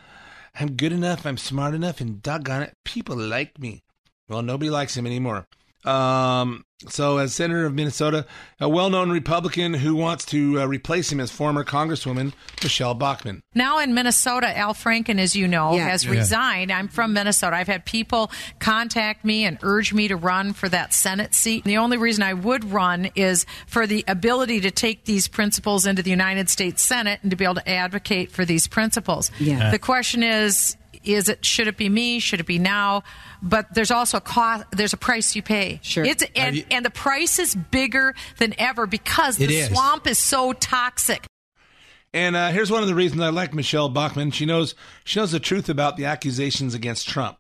[0.60, 1.26] I'm good enough.
[1.26, 3.84] I'm smart enough, and doggone it, people like me.
[4.28, 5.48] Well, nobody likes him anymore.
[5.86, 8.26] Um, so, as senator of Minnesota,
[8.60, 13.42] a well-known Republican who wants to uh, replace him as former Congresswoman Michele Bachmann.
[13.54, 15.90] Now in Minnesota, Al Franken, as you know, yeah.
[15.90, 16.12] has yeah.
[16.12, 16.72] resigned.
[16.72, 17.56] I'm from Minnesota.
[17.56, 21.66] I've had people contact me and urge me to run for that Senate seat.
[21.66, 26.02] The only reason I would run is for the ability to take these principles into
[26.02, 29.30] the United States Senate and to be able to advocate for these principles.
[29.40, 29.70] Yeah.
[29.70, 32.20] The question is, is it should it be me?
[32.20, 33.04] Should it be now?
[33.42, 34.66] But there's also a cost.
[34.72, 35.80] There's a price you pay.
[35.84, 36.04] Sure.
[36.04, 39.70] It's and, you, and the price is bigger than ever because the is.
[39.70, 41.26] swamp is so toxic.
[42.14, 44.32] And uh, here's one of the reasons I like Michele Bachmann.
[44.32, 47.38] She knows she knows the truth about the accusations against Trump.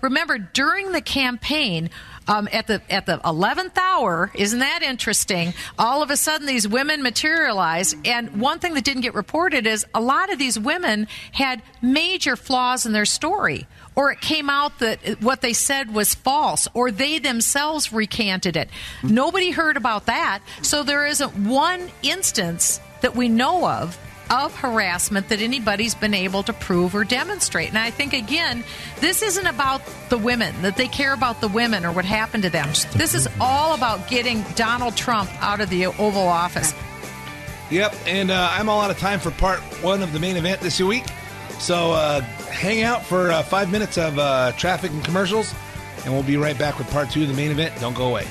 [0.00, 1.90] Remember, during the campaign,
[2.28, 5.54] um, at the at the eleventh hour, isn't that interesting?
[5.78, 9.86] All of a sudden, these women materialize, and one thing that didn't get reported is
[9.94, 14.78] a lot of these women had major flaws in their story, or it came out
[14.80, 18.68] that what they said was false, or they themselves recanted it.
[19.02, 23.98] Nobody heard about that, so there isn't one instance that we know of
[24.30, 27.68] of harassment that anybody's been able to prove or demonstrate.
[27.68, 28.64] And I think, again,
[29.00, 32.50] this isn't about the women, that they care about the women or what happened to
[32.50, 32.68] them.
[32.94, 36.74] This is all about getting Donald Trump out of the Oval Office.
[37.70, 40.60] Yep, and uh, I'm all out of time for part one of the main event
[40.60, 41.04] this week.
[41.58, 45.54] So uh, hang out for uh, five minutes of uh, traffic and commercials,
[46.04, 47.78] and we'll be right back with part two of the main event.
[47.80, 48.26] Don't go away.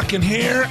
[0.00, 0.66] Rocking here.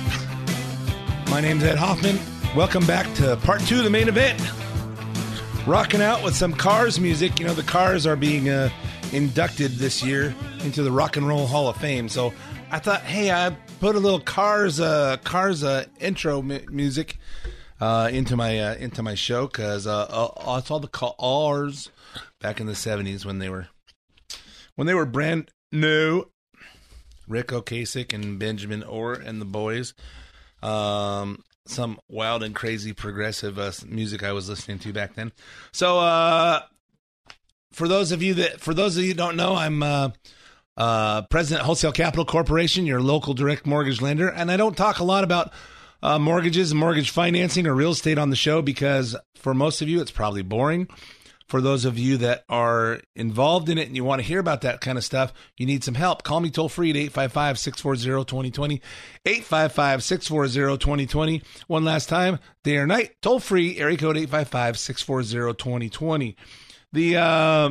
[1.30, 2.18] My name's Ed Hoffman.
[2.56, 4.42] Welcome back to part two of the main event.
[5.68, 7.40] Rocking out with some Cars music.
[7.40, 8.72] You know, the Cars are being uh,
[9.14, 12.10] inducted this year into the Rock and Roll Hall of Fame.
[12.10, 12.34] So
[12.72, 17.20] I thought, hey, I put a little Cars uh, Cars uh, intro music
[17.80, 21.92] uh, into my uh, into my show because uh, uh, it's all the Cars
[22.42, 23.68] back in the '70s when they were
[24.74, 26.26] when they were brand new
[27.30, 29.94] Ric Ocasek and Benjamin Orr and the boys.
[30.62, 35.32] Um, some wild and crazy progressive uh, music I was listening to back then.
[35.72, 36.62] So, uh,
[37.72, 40.10] for those of you that, for those of you don't know, I'm uh,
[40.76, 45.04] uh, president Wholesale Capital Corporation, your local direct mortgage lender, and I don't talk a
[45.04, 45.54] lot about
[46.02, 50.02] uh, mortgages, mortgage financing, or real estate on the show because for most of you,
[50.02, 50.88] it's probably boring
[51.50, 54.62] for those of you that are involved in it and you want to hear about
[54.62, 56.22] that kind of stuff, you need some help.
[56.22, 58.82] Call me toll free at 855 640 2020.
[59.26, 61.42] 855 640 2020.
[61.66, 66.36] One last time, day or night, toll free, area code 855 640 2020.
[66.94, 67.70] The, uh,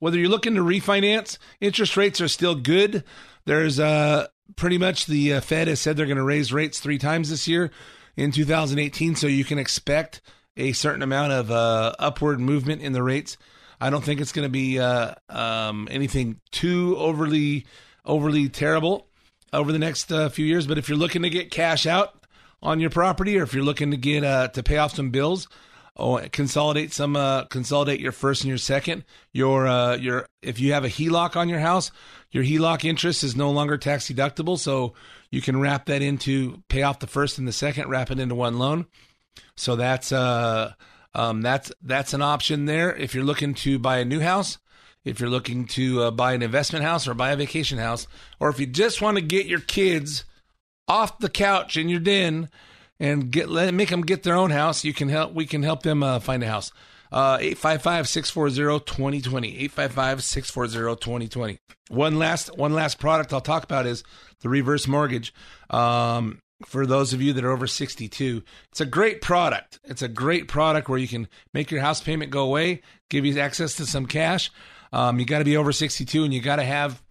[0.00, 3.04] whether you're looking to refinance, interest rates are still good.
[3.46, 6.98] There's uh, pretty much the uh, Fed has said they're going to raise rates three
[6.98, 7.70] times this year
[8.18, 10.20] in 2018, so you can expect
[10.58, 13.38] a certain amount of uh, upward movement in the rates.
[13.80, 17.64] I don't think it's going to be uh, um, anything too overly
[18.04, 19.06] overly terrible
[19.52, 20.66] over the next uh, few years.
[20.66, 22.26] But if you're looking to get cash out
[22.60, 25.46] on your property, or if you're looking to get uh, to pay off some bills,
[25.94, 30.72] or consolidate some uh, consolidate your first and your second, your uh, your if you
[30.72, 31.92] have a HELOC on your house,
[32.30, 34.94] your HELOC interest is no longer tax deductible, so
[35.30, 38.34] you can wrap that into pay off the first and the second, wrap it into
[38.34, 38.86] one loan.
[39.56, 40.72] So that's uh
[41.14, 44.58] um, that's that's an option there if you're looking to buy a new house,
[45.04, 48.06] if you're looking to uh, buy an investment house or buy a vacation house,
[48.38, 50.24] or if you just want to get your kids
[50.86, 52.48] off the couch in your den
[53.00, 55.32] and get let make them get their own house, you can help.
[55.32, 56.70] We can help them uh, find a house.
[57.10, 64.04] Uh, 855-640-2020 855-640-2020 one last one last product i'll talk about is
[64.40, 65.32] the reverse mortgage
[65.70, 68.42] um, for those of you that are over 62.
[68.70, 69.78] It's a great product.
[69.84, 73.38] It's a great product where you can make your house payment go away, give you
[73.38, 74.50] access to some cash.
[74.92, 77.02] Um, you got to be over 62 and you got to have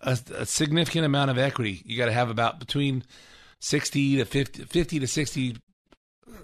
[0.00, 1.82] a, a, significant amount of equity.
[1.84, 3.04] You got to have about between
[3.60, 5.56] 60 to 50, 50 to 60,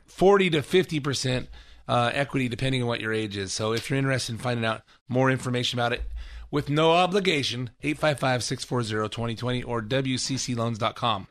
[0.07, 1.47] 40 to 50%
[1.87, 3.53] uh, equity, depending on what your age is.
[3.53, 6.03] So if you're interested in finding out more information about it,
[6.51, 11.27] with no obligation, 855 640 2020 or WCCLoans.com.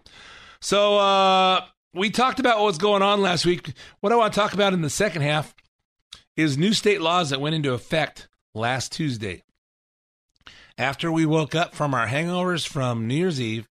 [0.64, 3.74] So uh, we talked about what was going on last week.
[4.00, 5.54] What I want to talk about in the second half
[6.38, 9.44] is new state laws that went into effect last Tuesday.
[10.78, 13.68] After we woke up from our hangovers from New Year's Eve,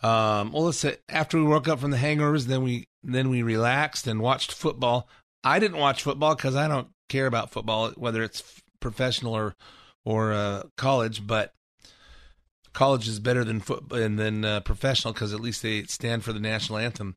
[0.00, 3.42] um, well, let's say after we woke up from the hangovers, then we then we
[3.42, 5.08] relaxed and watched football.
[5.42, 9.56] I didn't watch football because I don't care about football, whether it's professional or
[10.04, 11.26] or uh, college.
[11.26, 11.52] But
[12.76, 16.34] college is better than foot and than uh, professional because at least they stand for
[16.34, 17.16] the national anthem.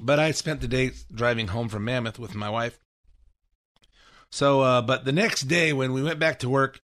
[0.00, 2.78] But I spent the day driving home from Mammoth with my wife.
[4.30, 6.80] So, uh, but the next day when we went back to work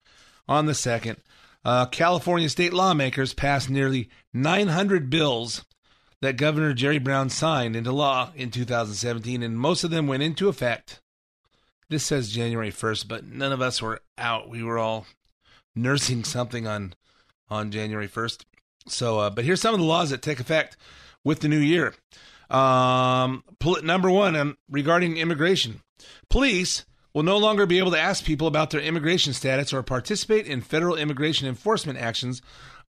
[0.47, 1.17] on the second,
[1.63, 5.63] uh, California state lawmakers passed nearly 900 bills
[6.21, 10.49] that Governor Jerry Brown signed into law in 2017, and most of them went into
[10.49, 11.01] effect.
[11.89, 14.49] This says January 1st, but none of us were out.
[14.49, 15.05] We were all
[15.75, 16.93] nursing something on
[17.49, 18.45] on January 1st.
[18.87, 20.77] So, uh, but here's some of the laws that take effect
[21.23, 21.93] with the new year.
[22.49, 23.43] Um,
[23.83, 25.81] number one, um, regarding immigration,
[26.29, 30.47] police will no longer be able to ask people about their immigration status or participate
[30.47, 32.41] in federal immigration enforcement actions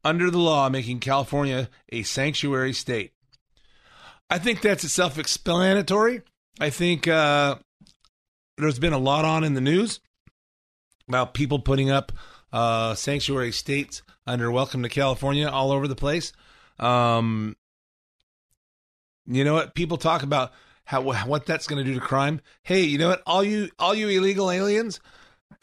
[0.04, 3.12] under the law, making California a sanctuary state.
[4.30, 6.22] I think that's self explanatory.
[6.58, 7.56] I think uh,
[8.56, 10.00] there's been a lot on in the news
[11.08, 12.12] about people putting up
[12.52, 16.32] uh, sanctuary states under Welcome to California all over the place.
[16.78, 17.56] Um,
[19.26, 19.74] you know what?
[19.74, 20.52] People talk about
[20.84, 22.40] how what that's going to do to crime.
[22.62, 23.22] Hey, you know what?
[23.26, 25.00] All you all you illegal aliens,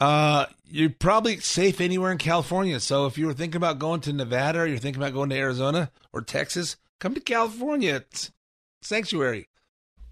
[0.00, 2.80] uh, you're probably safe anywhere in California.
[2.80, 5.36] So if you were thinking about going to Nevada or you're thinking about going to
[5.36, 7.96] Arizona or Texas, come to California.
[7.96, 8.32] It's
[8.82, 9.46] sanctuary.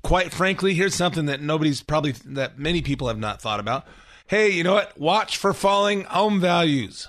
[0.02, 3.86] Quite frankly, here's something that nobody's probably that many people have not thought about.
[4.28, 4.98] Hey, you know what?
[5.00, 7.08] Watch for falling home values.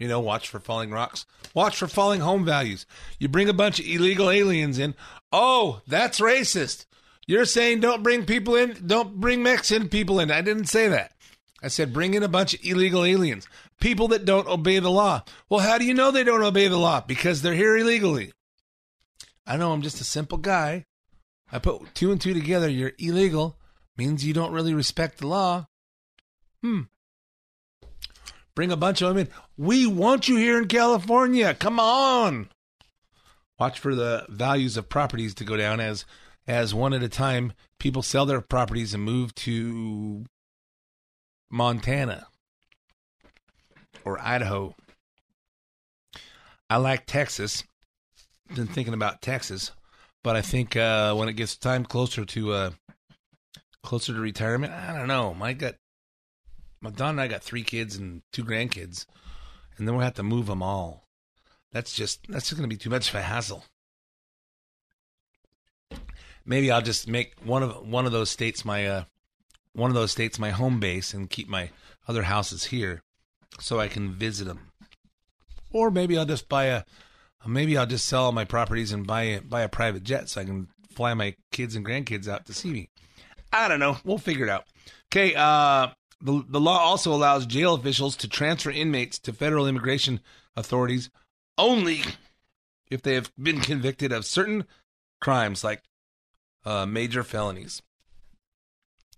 [0.00, 1.24] You know, watch for falling rocks.
[1.54, 2.84] Watch for falling home values.
[3.20, 4.96] You bring a bunch of illegal aliens in.
[5.32, 6.86] Oh, that's racist.
[7.28, 10.32] You're saying don't bring people in, don't bring Mexican people in.
[10.32, 11.12] I didn't say that.
[11.62, 13.46] I said bring in a bunch of illegal aliens,
[13.80, 15.22] people that don't obey the law.
[15.48, 17.02] Well, how do you know they don't obey the law?
[17.02, 18.32] Because they're here illegally.
[19.46, 20.86] I know I'm just a simple guy.
[21.52, 22.68] I put two and two together.
[22.68, 23.58] You're illegal
[23.98, 25.66] means you don't really respect the law.
[26.62, 26.82] Hmm.
[28.54, 29.28] Bring a bunch of them in.
[29.56, 31.54] We want you here in California.
[31.54, 32.48] Come on.
[33.58, 36.04] Watch for the values of properties to go down as
[36.46, 40.24] as one at a time people sell their properties and move to
[41.50, 42.26] Montana
[44.04, 44.74] or Idaho.
[46.70, 47.64] I like Texas.
[48.54, 49.72] Been thinking about Texas,
[50.24, 52.70] but I think uh, when it gets time closer to uh,
[53.82, 55.34] closer to retirement, I don't know.
[55.34, 55.74] My got
[56.80, 59.06] my Don and I got three kids and two grandkids,
[59.76, 61.04] and then we'll have to move them all.
[61.72, 63.64] That's just that's just going to be too much of a hassle.
[66.44, 69.04] Maybe I'll just make one of one of those states my uh,
[69.72, 71.70] one of those states my home base and keep my
[72.06, 73.02] other houses here,
[73.60, 74.70] so I can visit them.
[75.70, 76.84] Or maybe I'll just buy a
[77.46, 80.44] maybe I'll just sell all my properties and buy buy a private jet so I
[80.44, 82.88] can fly my kids and grandkids out to see me.
[83.52, 83.98] I don't know.
[84.04, 84.64] We'll figure it out.
[85.12, 85.88] Okay, uh,
[86.20, 90.20] the, the law also allows jail officials to transfer inmates to federal immigration
[90.56, 91.10] authorities
[91.56, 92.02] only
[92.90, 94.64] if they have been convicted of certain
[95.20, 95.82] crimes like
[96.64, 97.82] uh, major felonies.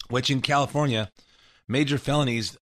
[0.08, 1.10] Which in California,
[1.68, 2.58] major felonies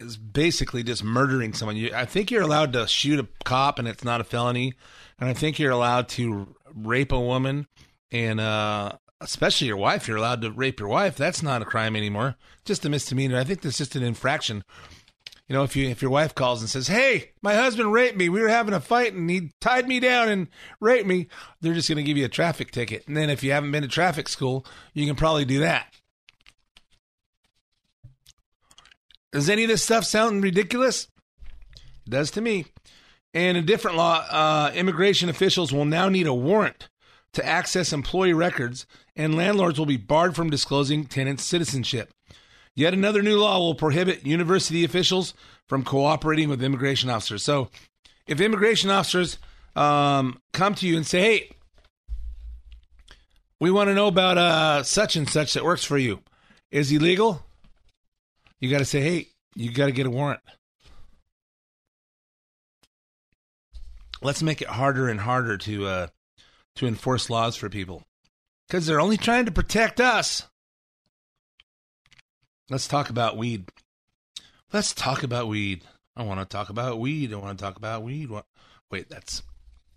[0.00, 1.76] is basically just murdering someone.
[1.76, 4.74] You, I think you're allowed to shoot a cop and it's not a felony,
[5.18, 7.66] and I think you're allowed to rape a woman
[8.10, 8.92] and uh,
[9.26, 11.16] especially your wife, you're allowed to rape your wife.
[11.16, 12.36] That's not a crime anymore.
[12.64, 13.38] Just a misdemeanor.
[13.38, 14.64] I think that's just an infraction.
[15.48, 18.28] You know, if you if your wife calls and says, "Hey, my husband raped me.
[18.28, 20.48] We were having a fight and he tied me down and
[20.80, 21.28] raped me,"
[21.60, 23.06] they're just going to give you a traffic ticket.
[23.06, 25.92] And then if you haven't been to traffic school, you can probably do that.
[29.32, 31.08] Does any of this stuff sound ridiculous?
[32.06, 32.66] It does to me.
[33.34, 36.88] And a different law, uh, immigration officials will now need a warrant
[37.34, 42.12] to access employee records, and landlords will be barred from disclosing tenants' citizenship.
[42.74, 45.32] Yet another new law will prohibit university officials
[45.66, 47.42] from cooperating with immigration officers.
[47.42, 47.70] So,
[48.26, 49.38] if immigration officers
[49.74, 51.50] um, come to you and say, "Hey,
[53.58, 56.20] we want to know about uh, such and such that works for you,"
[56.70, 57.42] is he legal?
[58.60, 60.40] You got to say, "Hey, you got to get a warrant."
[64.20, 66.06] Let's make it harder and harder to uh,
[66.76, 68.02] to enforce laws for people
[68.66, 70.44] because they're only trying to protect us.
[72.68, 73.68] Let's talk about weed.
[74.72, 75.84] Let's talk about weed.
[76.16, 77.32] I want to talk about weed.
[77.32, 78.30] I want to talk about weed.
[78.90, 79.42] Wait, that's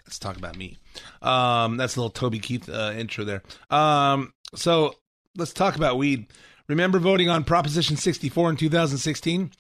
[0.06, 0.78] let's talk about me.
[1.22, 3.44] Um, that's a little Toby Keith uh, intro there.
[3.70, 4.96] Um, so
[5.36, 6.28] let's talk about weed.
[6.68, 9.52] Remember voting on Proposition 64 in 2016?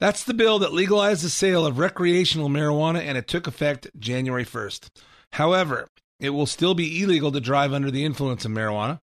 [0.00, 4.44] That's the bill that legalized the sale of recreational marijuana, and it took effect January
[4.44, 4.88] 1st.
[5.32, 5.88] However,
[6.20, 9.00] it will still be illegal to drive under the influence of marijuana.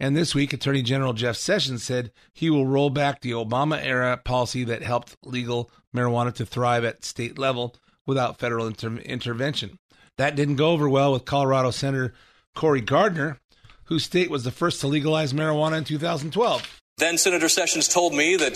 [0.00, 4.16] And this week, Attorney General Jeff Sessions said he will roll back the Obama era
[4.16, 7.74] policy that helped legal marijuana to thrive at state level
[8.06, 9.78] without federal inter- intervention.
[10.16, 12.14] That didn't go over well with Colorado Senator
[12.54, 13.38] Cory Gardner,
[13.84, 16.80] whose state was the first to legalize marijuana in 2012.
[16.98, 18.54] Then Senator Sessions told me that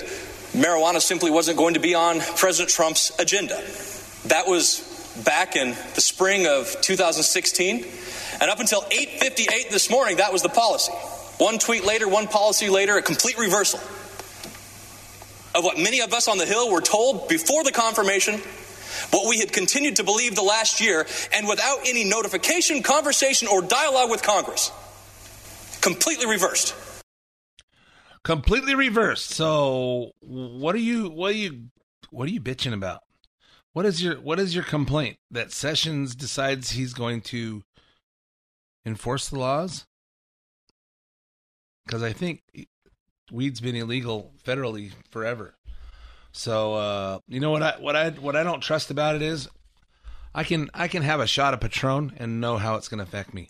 [0.52, 3.54] marijuana simply wasn't going to be on President Trump's agenda.
[4.26, 4.91] That was
[5.24, 7.86] back in the spring of 2016.
[8.40, 10.92] And up until 8:58 this morning, that was the policy.
[11.38, 13.80] One tweet later, one policy later, a complete reversal
[15.54, 18.40] of what many of us on the Hill were told before the confirmation,
[19.10, 23.60] what we had continued to believe the last year, and without any notification, conversation, or
[23.62, 24.70] dialogue with Congress.
[25.80, 26.74] Completely reversed.
[28.24, 29.30] completely reversed.
[29.30, 31.10] So, what are you?
[31.10, 31.64] What are you?
[32.10, 33.02] What are you bitching about?
[33.72, 37.62] What is your What is your complaint that Sessions decides he's going to
[38.84, 39.86] enforce the laws?
[41.86, 42.42] Because I think
[43.30, 45.54] weed's been illegal federally forever.
[46.32, 49.48] So uh, you know what I what I what I don't trust about it is
[50.34, 53.04] I can I can have a shot of Patron and know how it's going to
[53.04, 53.48] affect me.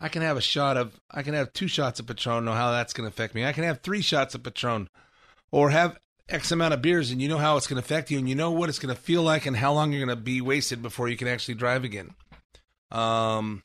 [0.00, 2.52] I can have a shot of I can have two shots of Patron, and know
[2.52, 3.44] how that's going to affect me.
[3.44, 4.88] I can have three shots of Patron,
[5.50, 5.98] or have
[6.32, 8.34] X amount of beers, and you know how it's going to affect you, and you
[8.34, 10.82] know what it's going to feel like, and how long you're going to be wasted
[10.82, 12.14] before you can actually drive again.
[12.90, 13.62] Um,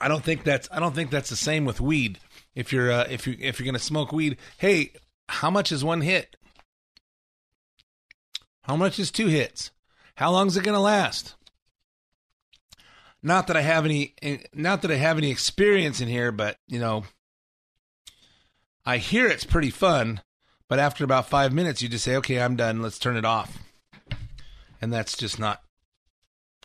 [0.00, 2.18] I don't think that's I don't think that's the same with weed.
[2.54, 4.92] If you're uh, if you if you're going to smoke weed, hey,
[5.28, 6.36] how much is one hit?
[8.62, 9.70] How much is two hits?
[10.16, 11.34] How long is it going to last?
[13.22, 14.14] Not that I have any,
[14.52, 17.04] not that I have any experience in here, but you know,
[18.84, 20.20] I hear it's pretty fun.
[20.68, 22.80] But after about five minutes, you just say, "Okay, I'm done.
[22.80, 23.58] Let's turn it off,"
[24.80, 25.60] and that's just not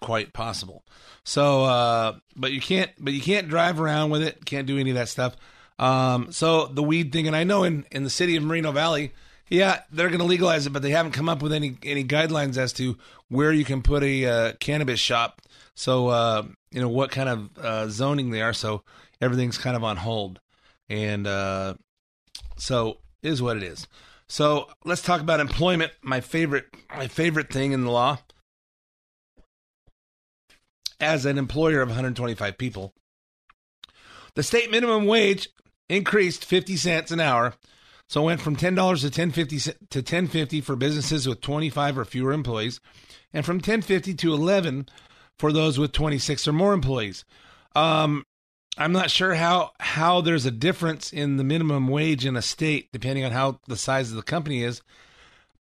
[0.01, 0.84] quite possible.
[1.26, 4.45] So, uh, but you can't, but you can't drive around with it.
[4.45, 5.36] Can't do any of that stuff.
[5.80, 9.11] Um, so the weed thing, and I know in in the city of Moreno Valley,
[9.49, 12.57] yeah, they're going to legalize it, but they haven't come up with any any guidelines
[12.57, 12.97] as to
[13.28, 15.41] where you can put a uh, cannabis shop.
[15.76, 18.53] So uh, you know what kind of uh, zoning they are.
[18.53, 18.84] So
[19.22, 20.39] everything's kind of on hold,
[20.89, 21.76] and uh,
[22.58, 23.88] so is what it is.
[24.28, 25.91] So let's talk about employment.
[26.01, 28.20] My favorite my favorite thing in the law.
[30.99, 32.93] As an employer of 125 people,
[34.34, 35.49] the state minimum wage
[35.89, 37.53] increased 50 cents an hour
[38.10, 41.41] so it went from ten dollars to ten fifty to ten fifty for businesses with
[41.41, 42.80] twenty five or fewer employees,
[43.34, 44.88] and from ten fifty to eleven
[45.38, 47.26] for those with twenty six or more employees.
[47.76, 48.26] Um,
[48.78, 52.89] I'm not sure how how there's a difference in the minimum wage in a state
[52.91, 54.82] depending on how the size of the company is,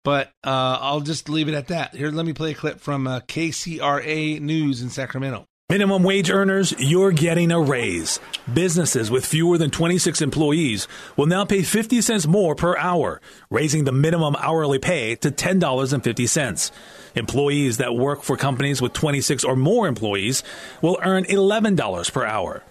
[0.03, 1.95] but uh, I'll just leave it at that.
[1.95, 5.47] Here, let me play a clip from uh, KCRA News in Sacramento.
[5.69, 8.21] Minimum wage earners, you're getting a raise.
[8.53, 10.87] Businesses with fewer than 26 employees
[11.17, 16.71] will now pay 50 cents more per hour, raising the minimum hourly pay to $10.50.
[17.15, 20.41] Employees that work for companies with 26 or more employees
[20.81, 22.63] will earn $11 per hour.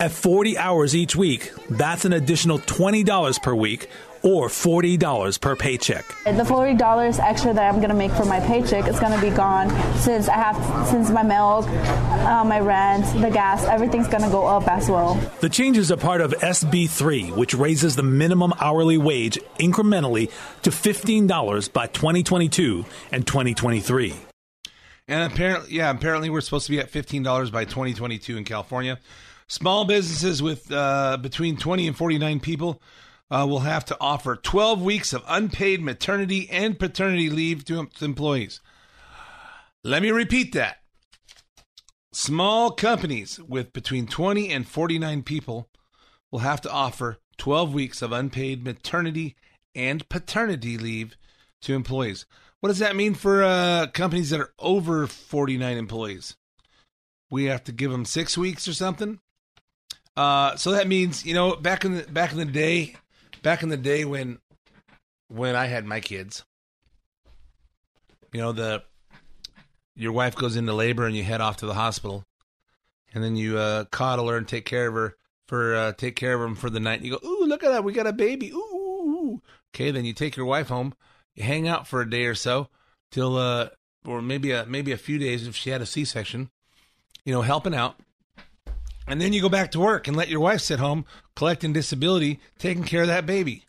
[0.00, 3.90] At 40 hours each week, that's an additional $20 per week
[4.22, 6.06] or $40 per paycheck.
[6.22, 9.34] The $40 extra that I'm going to make for my paycheck is going to be
[9.34, 14.30] gone since I have since my milk, uh, my rent, the gas, everything's going to
[14.30, 15.14] go up as well.
[15.40, 20.30] The changes are part of SB 3, which raises the minimum hourly wage incrementally
[20.62, 24.14] to $15 by 2022 and 2023.
[25.08, 29.00] And apparently, yeah, apparently we're supposed to be at $15 by 2022 in California.
[29.48, 32.82] Small businesses with uh, between 20 and 49 people
[33.30, 38.60] uh, will have to offer 12 weeks of unpaid maternity and paternity leave to employees.
[39.82, 40.78] Let me repeat that.
[42.12, 45.70] Small companies with between 20 and 49 people
[46.30, 49.34] will have to offer 12 weeks of unpaid maternity
[49.74, 51.16] and paternity leave
[51.62, 52.26] to employees.
[52.60, 56.36] What does that mean for uh, companies that are over 49 employees?
[57.30, 59.20] We have to give them six weeks or something.
[60.18, 62.96] Uh, so that means you know back in the back in the day,
[63.44, 64.40] back in the day when
[65.28, 66.44] when I had my kids,
[68.32, 68.82] you know the
[69.94, 72.24] your wife goes into labor and you head off to the hospital,
[73.14, 75.14] and then you uh, coddle her and take care of her
[75.46, 77.00] for uh, take care of them for the night.
[77.00, 78.50] And you go, ooh, look at that, we got a baby.
[78.50, 79.42] Ooh, ooh, ooh.
[79.72, 79.92] okay.
[79.92, 80.94] Then you take your wife home,
[81.36, 82.70] you hang out for a day or so
[83.12, 83.68] till uh,
[84.04, 86.50] or maybe a maybe a few days if she had a C section,
[87.24, 88.00] you know, helping out.
[89.08, 92.40] And then you go back to work and let your wife sit home collecting disability,
[92.58, 93.64] taking care of that baby.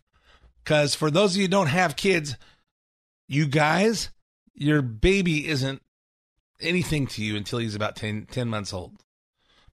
[0.63, 2.35] Because for those of you who don't have kids,
[3.27, 4.09] you guys,
[4.53, 5.81] your baby isn't
[6.59, 8.93] anything to you until he's about 10, 10 months old.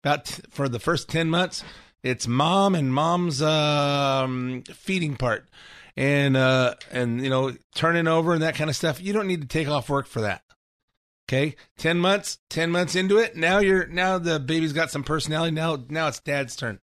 [0.04, 1.64] About t- for the first 10 months,
[2.02, 5.48] it's mom and mom's um, feeding part
[5.96, 9.40] and uh and you know turning over and that kind of stuff you don't need
[9.40, 10.42] to take off work for that
[11.28, 13.34] Okay, ten months, ten months into it.
[13.34, 15.50] Now you're now the baby's got some personality.
[15.50, 16.78] Now now it's dad's turn.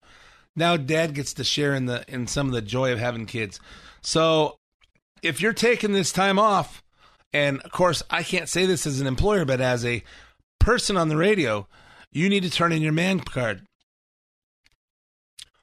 [0.57, 3.61] Now dad gets to share in the in some of the joy of having kids.
[4.01, 4.59] So
[5.23, 6.83] if you're taking this time off,
[7.33, 10.03] and of course I can't say this as an employer, but as a
[10.59, 11.69] person on the radio,
[12.11, 13.63] you need to turn in your man card.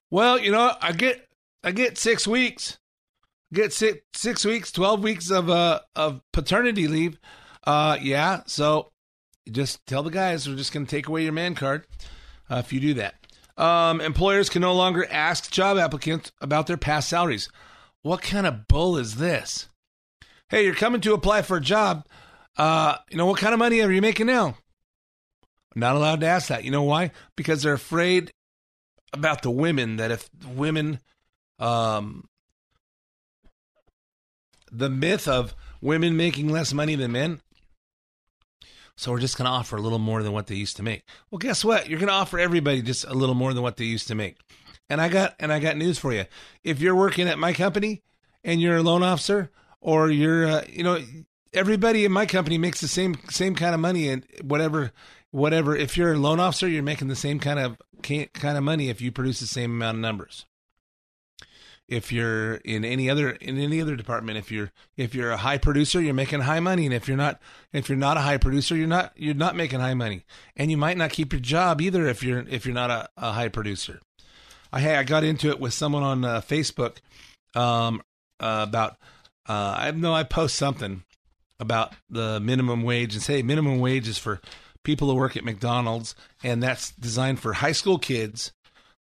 [0.10, 1.28] Well, you know, I get
[1.66, 2.80] I get six weeks,
[3.52, 7.20] get six six weeks, twelve weeks of uh of paternity leave
[7.70, 8.42] uh, yeah.
[8.48, 8.92] So
[9.52, 11.86] just tell the guys we're just going to take away your man card
[12.50, 13.16] uh, if you do that.
[13.58, 17.48] Um, employers can no longer ask job applicants about their past salaries.
[18.02, 19.68] What kind of bull is this?
[20.50, 22.08] Hey, you're coming to apply for a job.
[22.58, 24.58] Uh, you know, what kind of money are you making now?
[25.76, 26.64] Not allowed to ask that.
[26.64, 27.12] You know why?
[27.36, 28.32] Because they're afraid
[29.14, 31.02] about the women that if women,
[31.60, 32.24] um,
[34.72, 37.42] the myth of women making less money than men.
[39.00, 41.04] So we're just going to offer a little more than what they used to make.
[41.32, 41.88] Well, guess what?
[41.88, 44.36] You're going to offer everybody just a little more than what they used to make.
[44.90, 46.26] And I got and I got news for you.
[46.66, 48.02] If you're working at my company
[48.44, 51.02] and you're a loan officer or you're uh, you know
[51.54, 54.92] everybody in my company makes the same same kind of money and whatever
[55.32, 58.90] whatever if you're a loan officer you're making the same kind of kind of money
[58.90, 60.46] if you produce the same amount of numbers
[61.90, 65.58] if you're in any other in any other department if you're if you're a high
[65.58, 66.86] producer you're making high money.
[66.86, 67.42] And if you're not
[67.74, 70.24] if you're not a high producer you're not you're not making high money.
[70.56, 73.32] And you might not keep your job either if you're if you're not a, a
[73.32, 74.00] high producer.
[74.72, 76.98] I had i got into it with someone on uh, facebook
[77.56, 78.02] um
[78.40, 78.98] uh, about
[79.48, 81.04] uh i know i post something
[81.60, 84.40] about the minimum wage and say minimum wage is for
[84.84, 86.14] people who work at mcdonald's
[86.44, 88.54] and that's designed for high school kids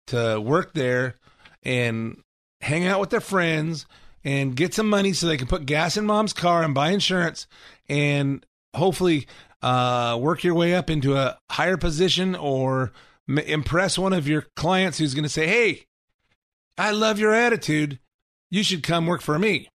[0.07, 1.15] to work there
[1.63, 2.21] and
[2.64, 3.86] hang out with their friends
[4.24, 7.45] and get some money so they can put gas in mom's car and buy insurance
[7.89, 9.28] and hopefully
[9.61, 12.91] uh, work your way up into a higher position or
[13.28, 15.86] m- impress one of your clients who's going to say, Hey,
[16.78, 17.99] I love your attitude.
[18.49, 19.70] You should come work for me.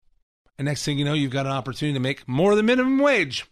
[0.59, 3.47] And next thing you know, you've got an opportunity to make more than minimum wage.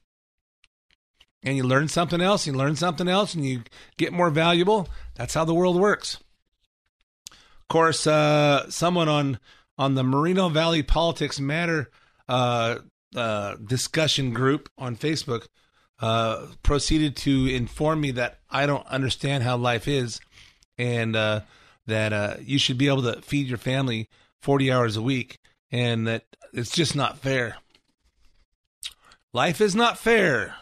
[1.43, 3.62] And you learn something else, you learn something else, and you
[3.97, 4.89] get more valuable.
[5.16, 6.18] That's how the world works
[7.73, 9.39] course, uh, someone on
[9.79, 11.91] on the Moreno Valley Politics Matter
[12.29, 12.81] uh,
[13.16, 15.47] uh, discussion group on Facebook
[15.99, 20.20] uh, proceeded to inform me that I don't understand how life is,
[20.77, 21.41] and uh,
[21.87, 24.11] that uh, you should be able to feed your family
[24.43, 25.39] forty hours a week,
[25.70, 27.57] and that it's just not fair.
[29.33, 30.57] Life is not fair.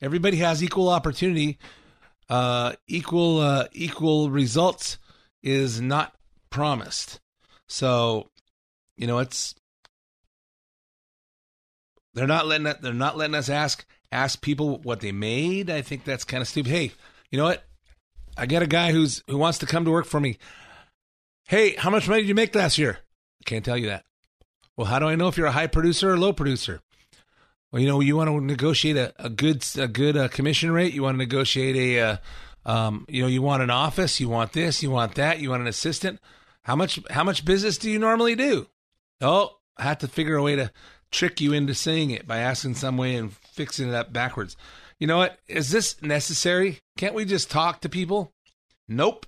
[0.00, 1.58] Everybody has equal opportunity.
[2.88, 4.96] equal equal results
[5.42, 6.14] is not
[6.54, 7.20] promised.
[7.68, 8.30] So,
[8.96, 9.56] you know, it's
[12.14, 15.68] they're not letting it, they're not letting us ask ask people what they made.
[15.68, 16.70] I think that's kind of stupid.
[16.70, 16.92] Hey,
[17.30, 17.64] you know what?
[18.36, 20.38] I got a guy who's who wants to come to work for me.
[21.48, 22.98] Hey, how much money did you make last year?
[23.40, 24.04] I can't tell you that.
[24.76, 26.80] Well, how do I know if you're a high producer or low producer?
[27.72, 30.94] Well, you know, you want to negotiate a, a good a good uh, commission rate.
[30.94, 32.16] You want to negotiate a, uh,
[32.64, 34.20] um, you know, you want an office.
[34.20, 34.84] You want this.
[34.84, 35.40] You want that.
[35.40, 36.20] You want an assistant.
[36.64, 38.66] How much how much business do you normally do?
[39.20, 40.72] Oh, I have to figure a way to
[41.10, 44.56] trick you into saying it by asking some way and fixing it up backwards.
[44.98, 45.38] You know what?
[45.46, 46.80] Is this necessary?
[46.96, 48.32] Can't we just talk to people?
[48.88, 49.26] Nope.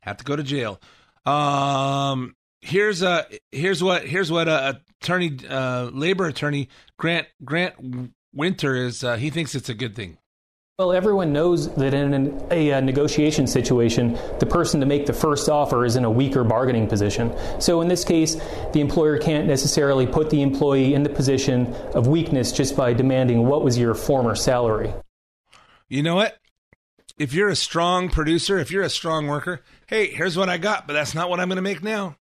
[0.00, 0.80] Have to go to jail.
[1.26, 6.68] Um here's a here's what here's what a attorney uh labor attorney
[6.98, 10.18] Grant Grant Winter is uh, he thinks it's a good thing.
[10.78, 15.12] Well, everyone knows that in an, a, a, negotiation situation, the person to make the
[15.12, 17.34] first offer is in a weaker bargaining position.
[17.60, 18.36] So in this case,
[18.72, 23.44] the employer can't necessarily put the employee in the position of weakness just by demanding
[23.44, 24.94] what was your former salary.
[25.88, 26.38] You know what?
[27.18, 30.86] If you're a strong producer, if you're a strong worker, hey, here's what I got,
[30.86, 32.18] but that's not what I'm going to make now.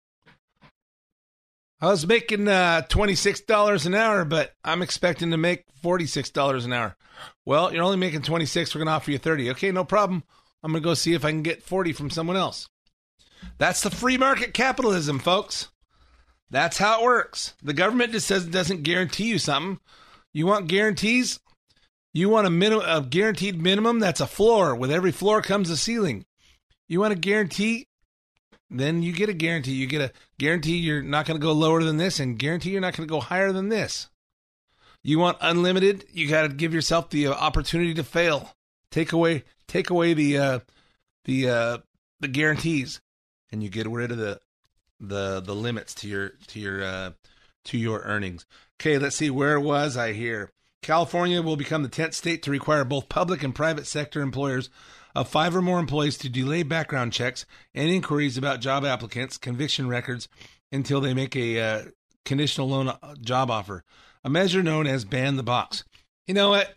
[1.80, 6.96] I was making uh, $26 an hour, but I'm expecting to make $46 an hour.
[7.44, 8.74] Well, you're only making 26.
[8.74, 9.50] We're going to offer you 30.
[9.50, 10.24] Okay, no problem.
[10.62, 12.68] I'm going to go see if I can get 40 from someone else.
[13.58, 15.68] That's the free market capitalism, folks.
[16.50, 17.54] That's how it works.
[17.62, 19.80] The government just says it doesn't guarantee you something.
[20.32, 21.40] You want guarantees?
[22.14, 23.98] You want a minimum, a guaranteed minimum?
[23.98, 24.74] That's a floor.
[24.74, 26.26] With every floor comes a ceiling.
[26.88, 27.88] You want a guarantee?
[28.70, 29.72] Then you get a guarantee.
[29.72, 32.80] You get a guarantee you're not going to go lower than this, and guarantee you're
[32.80, 34.08] not going to go higher than this.
[35.04, 36.04] You want unlimited?
[36.12, 38.54] You got to give yourself the uh, opportunity to fail.
[38.90, 40.58] Take away take away the uh,
[41.24, 41.78] the uh,
[42.20, 43.00] the guarantees,
[43.50, 44.40] and you get rid of the
[45.00, 47.10] the the limits to your to your uh,
[47.64, 48.46] to your earnings.
[48.80, 49.30] Okay, let's see.
[49.30, 50.50] Where was I here?
[50.82, 54.68] California will become the 10th state to require both public and private sector employers
[55.14, 59.86] of five or more employees to delay background checks and inquiries about job applicants' conviction
[59.86, 60.28] records
[60.72, 61.82] until they make a uh,
[62.24, 63.84] conditional loan uh, job offer
[64.24, 65.84] a measure known as ban the box.
[66.26, 66.74] You know what?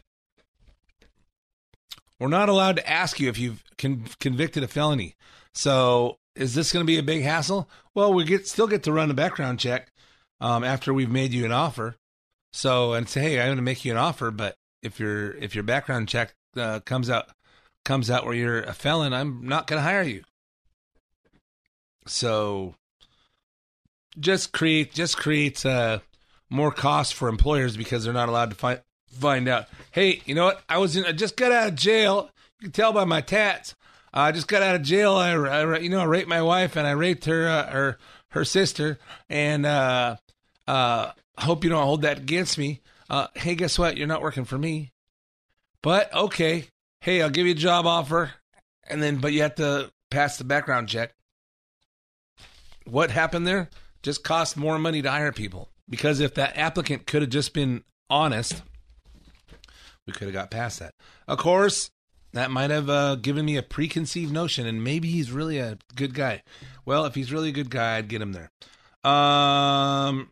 [2.20, 5.16] We're not allowed to ask you if you've con- convicted a felony.
[5.54, 7.70] So is this going to be a big hassle?
[7.94, 9.92] Well, we get still get to run a background check
[10.40, 11.96] um, after we've made you an offer.
[12.54, 15.56] So and say, hey, I'm going to make you an offer, but if your if
[15.56, 17.30] your background check uh, comes out
[17.84, 20.24] comes out where you're a felon, I'm not going to hire you.
[22.08, 22.76] So
[24.20, 26.00] just create just creates uh,
[26.50, 28.82] more cost for employers because they're not allowed to find
[29.12, 29.68] find out.
[29.92, 30.64] Hey, you know what?
[30.70, 31.06] I was in.
[31.06, 32.30] I just got out of jail.
[32.60, 33.76] You can tell by my tats.
[34.14, 35.14] I just got out of jail.
[35.14, 37.98] I, I you know I raped my wife and I raped her uh, her
[38.30, 40.18] her sister and uh
[40.68, 42.82] uh I hope you don't hold that against me.
[43.10, 43.98] Uh, hey, guess what?
[43.98, 44.92] You're not working for me.
[45.84, 46.66] But okay,
[47.02, 48.32] hey, I'll give you a job offer,
[48.88, 51.14] and then but you have to pass the background check.
[52.86, 53.70] What happened there?
[54.02, 57.84] Just cost more money to hire people because if that applicant could have just been
[58.10, 58.62] honest,
[60.06, 60.94] we could have got past that.
[61.28, 61.90] Of course,
[62.34, 66.14] that might have uh, given me a preconceived notion, and maybe he's really a good
[66.14, 66.44] guy.
[66.86, 68.52] Well, if he's really a good guy, I'd get him there.
[69.10, 70.32] Um,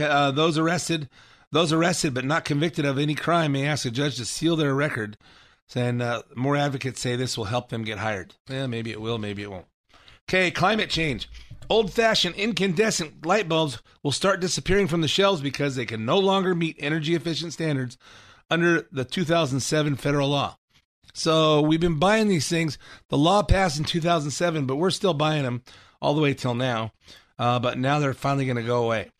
[0.00, 1.08] uh, those arrested,
[1.52, 4.74] those arrested but not convicted of any crime may ask a judge to seal their
[4.74, 5.16] record.
[5.74, 8.34] And uh, more advocates say this will help them get hired.
[8.48, 9.66] Yeah, maybe it will, maybe it won't.
[10.28, 11.28] Okay, climate change.
[11.70, 16.18] Old fashioned incandescent light bulbs will start disappearing from the shelves because they can no
[16.18, 17.98] longer meet energy efficient standards
[18.50, 20.56] under the 2007 federal law.
[21.12, 22.78] So we've been buying these things.
[23.08, 25.62] The law passed in 2007, but we're still buying them
[26.00, 26.92] all the way till now.
[27.38, 29.10] Uh, but now they're finally going to go away.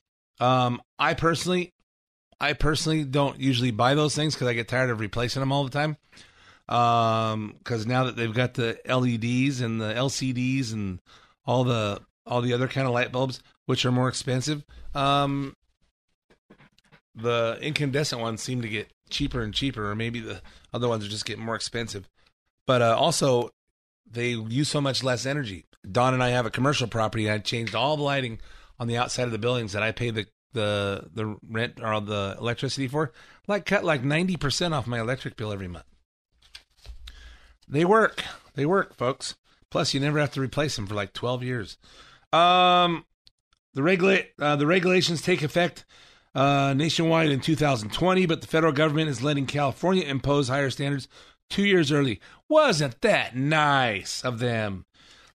[0.40, 1.74] Um, I personally,
[2.40, 5.64] I personally don't usually buy those things because I get tired of replacing them all
[5.64, 5.96] the time.
[6.68, 11.00] Um, because now that they've got the LEDs and the LCDs and
[11.44, 14.64] all the all the other kind of light bulbs, which are more expensive,
[14.94, 15.54] um,
[17.14, 20.40] the incandescent ones seem to get cheaper and cheaper, or maybe the
[20.72, 22.08] other ones are just getting more expensive.
[22.66, 23.50] But uh, also,
[24.08, 25.64] they use so much less energy.
[25.90, 27.26] Don and I have a commercial property.
[27.26, 28.38] And I changed all the lighting
[28.78, 32.36] on the outside of the buildings that I pay the the the rent or the
[32.38, 33.12] electricity for.
[33.46, 35.86] Like cut like ninety percent off my electric bill every month.
[37.66, 38.22] They work.
[38.54, 39.34] They work, folks.
[39.70, 41.78] Plus, you never have to replace them for like twelve years.
[42.32, 43.04] Um,
[43.74, 45.84] the regulate uh, the regulations take effect
[46.34, 51.08] uh, nationwide in 2020, but the federal government is letting California impose higher standards
[51.48, 52.20] two years early.
[52.48, 54.84] Wasn't that nice of them?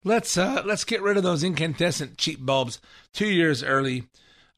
[0.04, 2.80] Let's uh, let's get rid of those incandescent cheap bulbs
[3.12, 4.08] two years early.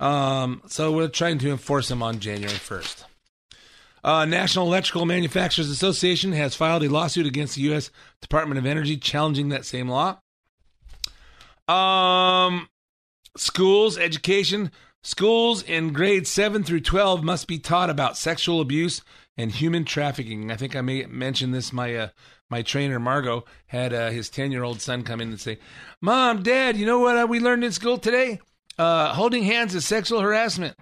[0.00, 3.04] Um, so we're trying to enforce them on January 1st.
[4.02, 7.90] Uh, National Electrical Manufacturers Association has filed a lawsuit against the U.S.
[8.20, 10.18] Department of Energy challenging that same law.
[11.68, 12.68] Um,
[13.36, 14.70] schools, education,
[15.02, 19.02] schools in grades 7 through 12 must be taught about sexual abuse
[19.36, 20.50] and human trafficking.
[20.50, 21.72] I think I may mention this.
[21.72, 22.08] My uh,
[22.50, 25.58] my trainer Margot had uh, his ten year old son come in and say,
[26.00, 28.40] "Mom, Dad, you know what uh, we learned in school today?
[28.78, 30.76] Uh, holding hands is sexual harassment."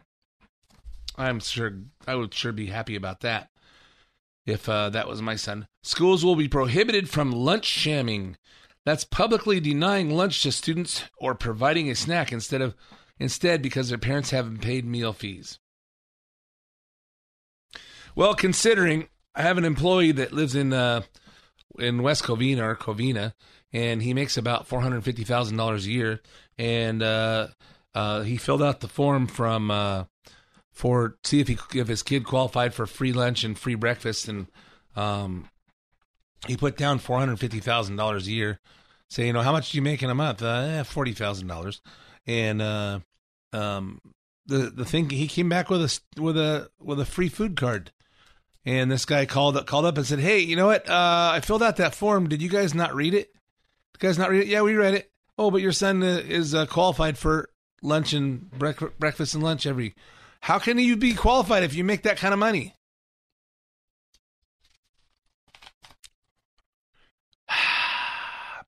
[1.16, 3.50] I'm sure I would sure be happy about that
[4.46, 5.66] if uh, that was my son.
[5.82, 8.36] Schools will be prohibited from lunch shamming.
[8.84, 12.74] That's publicly denying lunch to students or providing a snack instead of
[13.18, 15.60] instead because their parents haven't paid meal fees.
[18.14, 21.02] Well, considering I have an employee that lives in uh,
[21.78, 23.34] in West Covina or Covina,
[23.72, 26.20] and he makes about four hundred fifty thousand dollars a year,
[26.58, 27.48] and uh,
[27.94, 30.04] uh, he filled out the form from uh,
[30.72, 34.48] for see if he if his kid qualified for free lunch and free breakfast, and
[34.96, 35.48] um,
[36.46, 38.60] he put down four hundred fifty thousand dollars a year.
[39.10, 40.42] Say, you know, how much do you make in a month?
[40.42, 41.80] Uh, forty thousand dollars,
[42.26, 43.00] and uh,
[43.52, 44.00] um,
[44.46, 47.92] the the thing he came back with a with a with a free food card
[48.64, 50.88] and this guy called up, called up and said, "Hey, you know what?
[50.88, 52.28] Uh, I filled out that form.
[52.28, 53.30] Did you guys not read it?
[53.34, 54.46] You guys not read it?
[54.48, 55.10] Yeah, we read it.
[55.38, 57.48] Oh, but your son uh, is uh, qualified for
[57.82, 59.94] lunch and breakfast and lunch every.
[60.40, 62.74] How can you be qualified if you make that kind of money?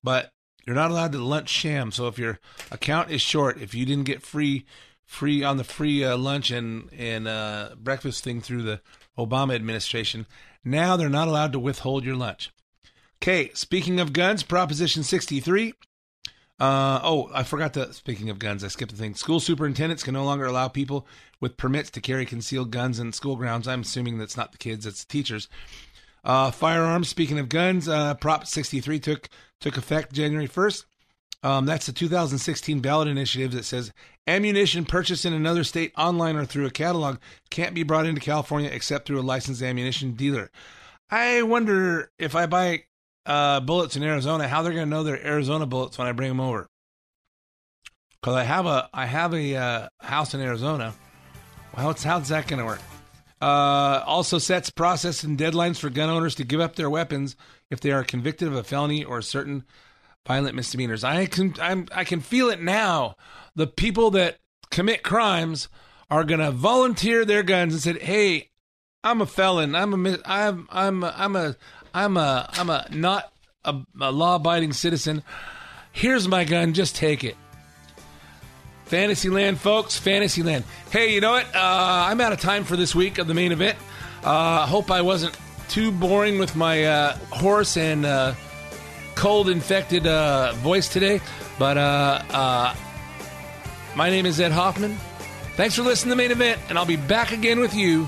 [0.05, 0.31] But
[0.65, 1.91] you're not allowed to lunch sham.
[1.91, 2.39] So if your
[2.71, 4.65] account is short, if you didn't get free
[5.05, 8.81] free on the free uh, lunch and and uh, breakfast thing through the
[9.17, 10.25] Obama administration.
[10.63, 12.51] Now they're not allowed to withhold your lunch.
[13.21, 15.73] Okay, speaking of guns, Proposition 63.
[16.57, 17.93] Uh, oh, I forgot to.
[17.93, 19.15] Speaking of guns, I skipped the thing.
[19.15, 21.07] School superintendents can no longer allow people
[21.41, 23.67] with permits to carry concealed guns in school grounds.
[23.67, 25.47] I'm assuming that's not the kids, it's the teachers.
[26.25, 27.07] Uh, firearms.
[27.07, 29.29] Speaking of guns, uh, Prop 63 took
[29.61, 30.85] took effect January 1st.
[31.43, 33.93] Um, that's the 2016 ballot initiative that says
[34.25, 37.17] ammunition purchased in another state online or through a catalog
[37.51, 40.49] can't be brought into California except through a licensed ammunition dealer.
[41.11, 42.85] I wonder if I buy
[43.27, 46.29] uh, bullets in Arizona, how they're going to know they're Arizona bullets when I bring
[46.29, 46.67] them over.
[48.19, 50.95] Because I have a I have a uh, house in Arizona.
[51.77, 52.81] Well, how's that going to work?
[53.41, 57.35] Uh, also sets process and deadlines for gun owners to give up their weapons
[57.69, 59.65] if they are convicted of a felony or certain
[60.25, 61.03] violent misdemeanors.
[61.03, 63.15] I can I'm, I can feel it now.
[63.55, 64.37] The people that
[64.71, 65.67] commit crimes
[66.09, 68.51] are going to volunteer their guns and said, "Hey,
[69.03, 69.75] I'm a felon.
[69.75, 71.55] I'm a I'm I'm a, I'm a
[71.93, 73.31] I'm a I'm a not
[73.63, 75.23] a, a law-abiding citizen.
[75.91, 76.73] Here's my gun.
[76.73, 77.35] Just take it."
[78.85, 80.63] Fantasyland, folks, Fantasyland.
[80.91, 81.47] Hey, you know what?
[81.55, 83.77] Uh, I'm out of time for this week of the main event.
[84.23, 85.37] I uh, hope I wasn't
[85.69, 87.17] too boring with my uh,
[87.75, 88.33] and uh,
[89.15, 91.19] cold infected uh, voice today.
[91.57, 92.75] But uh, uh,
[93.95, 94.97] my name is Ed Hoffman.
[95.55, 98.07] Thanks for listening to the main event, and I'll be back again with you